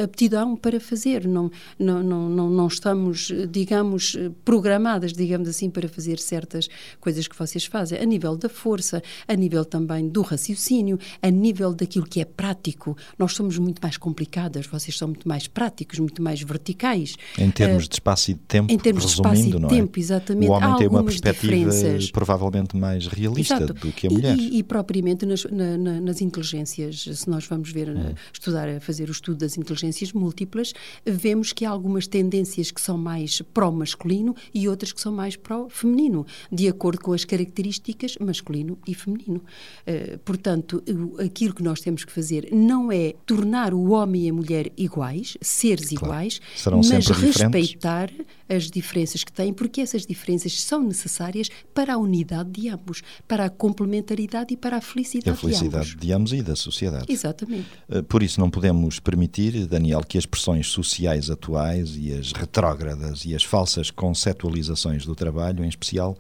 aptidão 0.02 0.56
para 0.56 0.80
fazer, 0.80 1.28
não, 1.28 1.52
não, 1.78 2.04
não, 2.04 2.50
não 2.50 2.68
estamos, 2.68 3.32
digamos, 3.50 4.18
programadas, 4.44 5.14
digamos 5.14 5.48
assim, 5.48 5.70
para 5.70 5.88
fazer 5.88 6.20
certas 6.20 6.68
coisas 7.00 7.28
que 7.28 7.38
vocês 7.38 7.66
fazem, 7.66 8.00
a 8.00 8.06
nível 8.06 8.36
da 8.36 8.50
força, 8.50 9.02
a 9.28 9.36
nível 9.36 9.66
também 9.66 10.08
do 10.08 10.22
raciocínio, 10.22 11.00
a 11.22 11.30
nível 11.30 11.74
daquilo 11.74 12.06
que 12.06 12.22
é 12.22 12.26
prático. 12.26 12.96
Nós 13.18 13.34
somos 13.34 13.58
muito 13.58 13.80
mais 13.82 13.98
complicadas, 13.98 14.66
vocês 14.66 14.98
são 14.98 15.10
muito 15.10 15.28
mais 15.28 15.48
práticos, 15.48 16.00
muito 16.00 16.22
mais 16.22 16.42
verticais. 16.42 17.16
Em 17.38 17.52
termos 17.52 17.86
uh, 17.86 17.90
de 17.90 17.96
espaço 17.96 18.32
e 18.32 18.34
de 18.34 18.40
tempo, 18.42 18.72
em 18.72 18.78
termos 18.78 19.06
de 19.06 19.12
espaço 19.12 19.42
e 19.42 19.52
de 19.52 19.68
tempo, 19.68 20.00
é? 20.00 20.02
exatamente 20.02 20.33
Exatamente. 20.34 20.50
O 20.50 20.52
homem 20.52 20.78
tem 20.78 20.88
uma 20.88 21.04
perspectiva 21.04 21.72
provavelmente 22.12 22.76
mais 22.76 23.08
realista 23.08 23.56
Exato. 23.56 23.74
do 23.74 23.92
que 23.92 24.08
a 24.08 24.10
mulher. 24.10 24.38
E, 24.38 24.58
e 24.58 24.64
propriamente 24.64 25.26
nas, 25.26 25.44
na, 25.46 25.78
nas 25.78 26.22
inteligências, 26.22 27.04
se 27.04 27.30
nós 27.30 27.46
vamos 27.46 27.72
ver, 27.72 27.90
hum. 27.90 28.14
estudar, 28.32 28.68
a 28.68 28.80
fazer 28.80 29.10
o 29.10 29.12
estudo 29.12 29.38
das 29.38 29.58
inteligências 29.58 30.12
múltiplas, 30.14 30.74
vemos 31.06 31.54
que 31.54 31.66
há 31.66 31.70
algumas 31.70 32.08
tendências 32.08 32.72
que 32.72 32.82
são 32.82 32.98
mais 32.98 33.42
pró-masculino 33.54 34.36
e 34.54 34.68
outras 34.68 34.92
que 34.92 35.02
são 35.02 35.12
mais 35.12 35.36
pró-feminino, 35.36 36.26
de 36.52 36.68
acordo 36.68 37.02
com 37.02 37.14
as 37.14 37.26
características 37.26 38.18
masculino 38.20 38.78
e 38.88 38.94
feminino. 38.94 39.42
Uh, 39.88 40.18
portanto, 40.20 40.84
aquilo 41.24 41.54
que 41.54 41.64
nós 41.64 41.82
temos 41.82 42.04
que 42.04 42.12
fazer 42.12 42.50
não 42.52 42.92
é 42.92 43.14
tornar 43.26 43.74
o 43.74 43.92
homem 43.92 44.26
e 44.26 44.30
a 44.30 44.34
mulher 44.34 44.72
iguais, 44.78 45.38
seres 45.42 45.90
claro. 45.90 46.06
iguais, 46.06 46.42
Serão 46.56 46.82
mas 46.84 47.08
respeitar 47.08 48.10
as 48.48 48.70
diferenças 48.70 49.24
que 49.24 49.32
têm, 49.32 49.54
porque 49.54 49.82
essas 49.82 50.06
diferenças 50.06 50.23
são 50.62 50.84
necessárias 50.84 51.50
para 51.74 51.94
a 51.94 51.98
unidade 51.98 52.50
de 52.52 52.70
ambos, 52.70 53.02
para 53.28 53.46
a 53.46 53.50
complementaridade 53.50 54.54
e 54.54 54.58
para 54.58 54.78
a 54.78 54.82
felicidade, 54.82 55.30
a 55.30 55.36
felicidade 55.36 55.86
de, 55.86 55.92
ambos. 55.92 56.06
de 56.06 56.14
ambos 56.14 56.34
e 56.34 56.42
da 56.42 56.56
sociedade. 56.56 57.06
Exatamente. 57.10 57.68
Eh, 57.90 58.02
por 58.02 58.24
isso 58.24 58.40
não 58.40 58.50
podemos 58.50 59.00
permitir, 59.00 59.66
Daniel, 59.68 60.02
que 60.02 60.18
as 60.18 60.26
pressões 60.26 60.68
sociais 60.68 61.30
atuais 61.30 61.96
e 61.98 62.14
as 62.14 62.32
retrógradas 62.32 63.26
e 63.26 63.36
as 63.36 63.44
falsas 63.44 63.92
conceptualizações 63.92 65.06
do 65.06 65.16
trabalho, 65.16 65.64
em 65.64 65.70
especial, 65.70 66.18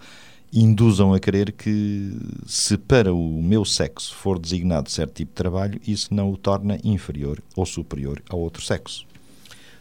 induzam 0.53 1.13
a 1.13 1.19
crer 1.19 1.51
que 1.51 2.15
se 2.45 2.77
para 2.77 3.11
o 3.11 3.41
meu 3.41 3.65
sexo 3.65 4.13
for 4.13 4.37
designado 4.37 4.89
certo 4.89 5.15
tipo 5.15 5.31
de 5.31 5.35
trabalho, 5.35 5.81
isso 5.85 6.13
não 6.13 6.31
o 6.31 6.37
torna 6.37 6.77
inferior 6.83 7.41
ou 7.55 7.65
superior 7.65 8.21
ao 8.29 8.39
outro 8.39 8.63
sexo. 8.63 9.05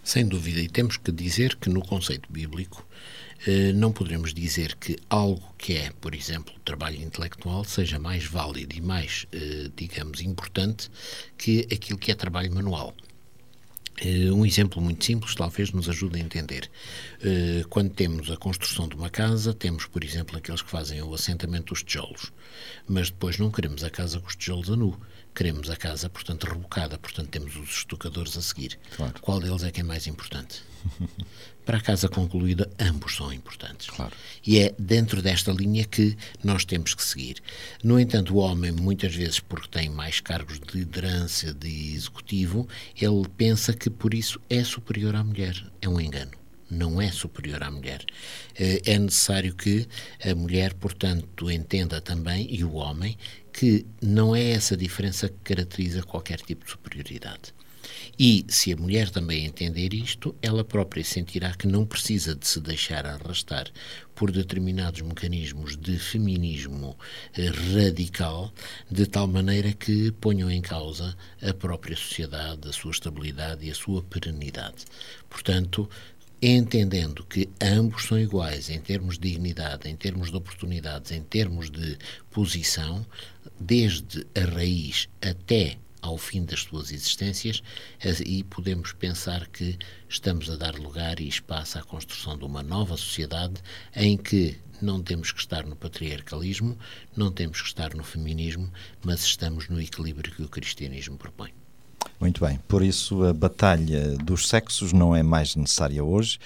Sem 0.03 0.27
dúvida, 0.27 0.61
e 0.61 0.69
temos 0.69 0.97
que 0.97 1.13
dizer 1.13 1.57
que 1.57 1.69
no 1.69 1.81
conceito 1.81 2.33
bíblico 2.33 2.85
não 3.75 3.93
poderemos 3.93 4.33
dizer 4.33 4.77
que 4.77 4.97
algo 5.11 5.43
que 5.59 5.75
é, 5.77 5.91
por 6.01 6.15
exemplo, 6.15 6.55
trabalho 6.65 7.01
intelectual 7.03 7.65
seja 7.65 7.99
mais 7.99 8.25
válido 8.25 8.77
e 8.77 8.81
mais, 8.81 9.27
eh, 9.33 9.71
digamos, 9.77 10.21
importante 10.21 10.89
que 11.37 11.67
aquilo 11.73 11.99
que 11.99 12.13
é 12.13 12.15
trabalho 12.15 12.55
manual. 12.55 12.95
Uh, 14.01 14.35
um 14.35 14.45
exemplo 14.45 14.81
muito 14.81 15.05
simples 15.05 15.35
talvez 15.35 15.71
nos 15.71 15.89
ajude 15.89 16.19
a 16.19 16.23
entender. 16.23 16.71
Quando 17.69 17.91
temos 17.91 18.31
a 18.31 18.37
construção 18.37 18.89
de 18.89 18.97
uma 18.97 19.11
casa, 19.11 19.55
temos, 19.55 19.87
por 19.87 20.03
exemplo, 20.03 20.37
aqueles 20.37 20.63
que 20.63 20.71
fazem 20.71 21.01
o 21.03 21.15
assentamento 21.15 21.73
dos 21.73 21.85
tijolos, 21.85 22.33
mas 22.89 23.11
depois 23.11 23.39
não 23.39 23.51
queremos 23.51 23.85
a 23.85 23.91
casa 23.91 24.19
com 24.19 24.27
os 24.27 24.35
tijolos 24.35 24.71
a 24.71 24.77
nu. 24.77 24.99
Queremos 25.35 25.71
a 25.71 25.77
casa, 25.77 26.11
portanto, 26.11 26.45
rebocada, 26.45 26.99
portanto, 26.99 27.29
temos 27.29 27.57
os 27.57 27.79
estucadores 27.79 28.37
a 28.37 28.43
seguir. 28.43 28.79
Claro. 28.97 29.15
Qual 29.21 29.41
deles 29.41 29.63
é 29.63 29.71
que 29.71 29.81
é 29.81 29.83
mais 29.83 30.07
importante? 30.07 30.63
Para 31.65 31.79
a 31.79 31.81
casa 31.81 32.09
concluída, 32.09 32.69
ambos 32.79 33.15
são 33.15 33.33
importantes. 33.33 33.89
Claro. 33.89 34.13
E 34.45 34.59
é 34.59 34.75
dentro 34.79 35.23
desta 35.23 35.53
linha 35.53 35.85
que 35.85 36.17
nós 36.43 36.65
temos 36.65 36.93
que 36.93 37.03
seguir. 37.03 37.41
No 37.85 37.99
entanto, 37.99 38.35
o 38.35 38.39
homem, 38.39 38.73
muitas 38.73 39.15
vezes, 39.15 39.39
porque 39.39 39.69
tem 39.69 39.89
mais 39.89 40.21
cargos 40.21 40.59
de 40.59 40.79
liderança, 40.79 41.55
de 41.55 41.95
executivo, 41.95 42.69
ele 43.01 43.29
pensa 43.37 43.73
que 43.73 43.89
por 43.89 44.13
isso 44.13 44.41
é 44.51 44.63
superior 44.65 45.15
à 45.15 45.23
mulher. 45.23 45.55
É 45.81 45.89
um 45.89 46.01
engano 46.01 46.43
não 46.73 47.01
é 47.01 47.11
superior 47.11 47.63
à 47.63 47.71
mulher. 47.71 48.03
Eh, 48.59 48.81
é 48.87 48.99
necessário 48.99 49.55
que 49.55 49.87
a 50.25 50.35
mulher, 50.35 50.73
portanto, 50.73 51.51
entenda 51.51 52.01
também, 52.01 52.47
e 52.51 52.65
o 52.65 52.73
homem, 52.73 53.17
que 53.63 53.87
não 54.03 54.35
é 54.35 54.51
essa 54.51 54.77
diferença 54.77 55.29
que 55.29 55.39
caracteriza 55.45 56.03
qualquer 56.03 56.41
tipo 56.41 56.65
de 56.65 56.73
superioridade. 56.73 57.55
E 58.19 58.45
se 58.49 58.73
a 58.73 58.77
mulher 58.77 59.09
também 59.09 59.45
entender 59.45 59.95
isto, 59.95 60.35
ela 60.43 60.65
própria 60.65 61.05
sentirá 61.05 61.55
que 61.55 61.69
não 61.69 61.87
precisa 61.87 62.35
de 62.35 62.45
se 62.45 62.59
deixar 62.59 63.07
arrastar 63.07 63.71
por 64.17 64.33
determinados 64.33 65.01
mecanismos 65.03 65.77
de 65.77 65.97
feminismo 65.97 66.99
eh, 67.39 67.53
radical, 67.73 68.53
de 68.91 69.07
tal 69.07 69.29
maneira 69.29 69.73
que 69.73 70.11
ponham 70.11 70.51
em 70.51 70.61
causa 70.61 71.17
a 71.41 71.55
própria 71.55 71.97
sociedade, 71.97 72.69
a 72.69 72.73
sua 72.73 72.91
estabilidade 72.91 73.65
e 73.65 73.71
a 73.71 73.75
sua 73.77 74.03
perenidade. 74.03 74.87
Portanto, 75.31 75.89
entendendo 76.43 77.25
que 77.25 77.49
ambos 77.61 78.07
são 78.07 78.19
iguais 78.19 78.69
em 78.69 78.81
termos 78.81 79.17
de 79.17 79.31
dignidade, 79.31 79.89
em 79.89 79.95
termos 79.95 80.29
de 80.31 80.37
oportunidades, 80.37 81.13
em 81.13 81.23
termos 81.23 81.71
de 81.71 81.97
posição, 82.31 83.07
desde 83.61 84.27
a 84.35 84.45
raiz 84.53 85.09
até 85.21 85.79
ao 86.01 86.19
fim 86.19 86.45
das 86.45 86.63
suas 86.63 86.91
existências, 86.91 87.63
e 88.27 88.43
podemos 88.43 88.93
pensar 88.93 89.47
que 89.47 89.79
estamos 90.09 90.51
a 90.51 90.57
dar 90.57 90.75
lugar 90.75 91.21
e 91.21 91.29
espaço 91.29 91.79
à 91.79 91.83
construção 91.83 92.37
de 92.37 92.45
uma 92.45 92.61
nova 92.61 92.97
sociedade 92.97 93.63
em 93.95 94.17
que 94.17 94.59
não 94.81 95.01
temos 95.01 95.31
que 95.31 95.39
estar 95.39 95.65
no 95.65 95.77
patriarcalismo, 95.77 96.77
não 97.17 97.31
temos 97.31 97.63
que 97.63 97.69
estar 97.69 97.95
no 97.95 98.03
feminismo, 98.03 98.69
mas 99.05 99.23
estamos 99.23 99.69
no 99.69 99.81
equilíbrio 99.81 100.35
que 100.35 100.43
o 100.43 100.49
cristianismo 100.49 101.17
propõe. 101.17 101.62
Muito 102.21 102.45
bem, 102.45 102.59
por 102.69 102.83
isso 102.83 103.25
a 103.25 103.33
batalha 103.33 104.17
dos 104.19 104.49
sexos 104.49 104.93
não 104.93 105.15
é 105.15 105.23
mais 105.23 105.57
necessária 105.57 106.05
hoje. 106.05 106.39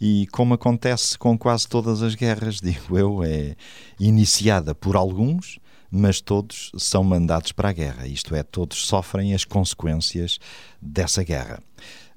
E, 0.00 0.26
como 0.28 0.54
acontece 0.54 1.18
com 1.18 1.36
quase 1.36 1.66
todas 1.66 2.02
as 2.02 2.14
guerras, 2.14 2.56
digo 2.62 2.96
eu, 2.98 3.22
é 3.24 3.56
iniciada 3.98 4.74
por 4.74 4.96
alguns, 4.96 5.58
mas 5.90 6.20
todos 6.20 6.70
são 6.76 7.02
mandados 7.02 7.52
para 7.52 7.70
a 7.70 7.72
guerra, 7.72 8.06
isto 8.06 8.34
é, 8.34 8.42
todos 8.42 8.86
sofrem 8.86 9.34
as 9.34 9.44
consequências 9.44 10.38
dessa 10.80 11.22
guerra. 11.22 11.60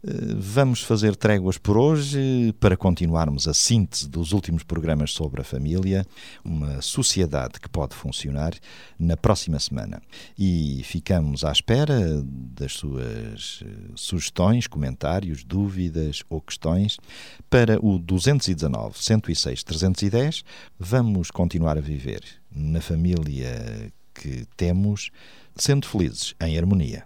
Vamos 0.03 0.83
fazer 0.83 1.15
tréguas 1.15 1.57
por 1.57 1.75
hoje 1.75 2.53
para 2.59 2.77
continuarmos 2.77 3.47
a 3.47 3.53
síntese 3.53 4.07
dos 4.07 4.31
últimos 4.31 4.63
programas 4.63 5.11
sobre 5.11 5.41
a 5.41 5.43
família, 5.43 6.05
uma 6.45 6.81
sociedade 6.83 7.59
que 7.59 7.67
pode 7.67 7.95
funcionar, 7.95 8.53
na 8.99 9.17
próxima 9.17 9.59
semana. 9.59 10.01
E 10.37 10.81
ficamos 10.83 11.43
à 11.43 11.51
espera 11.51 12.21
das 12.23 12.73
suas 12.73 13.63
eh, 13.65 13.67
sugestões, 13.95 14.67
comentários, 14.67 15.43
dúvidas 15.43 16.23
ou 16.29 16.41
questões 16.41 16.97
para 17.49 17.83
o 17.83 17.97
219 17.97 19.03
106 19.03 19.63
310. 19.63 20.43
Vamos 20.79 21.31
continuar 21.31 21.77
a 21.77 21.81
viver 21.81 22.21
na 22.51 22.81
família 22.81 23.91
que 24.13 24.45
temos, 24.55 25.09
sendo 25.55 25.87
felizes 25.87 26.35
em 26.39 26.55
harmonia. 26.55 27.05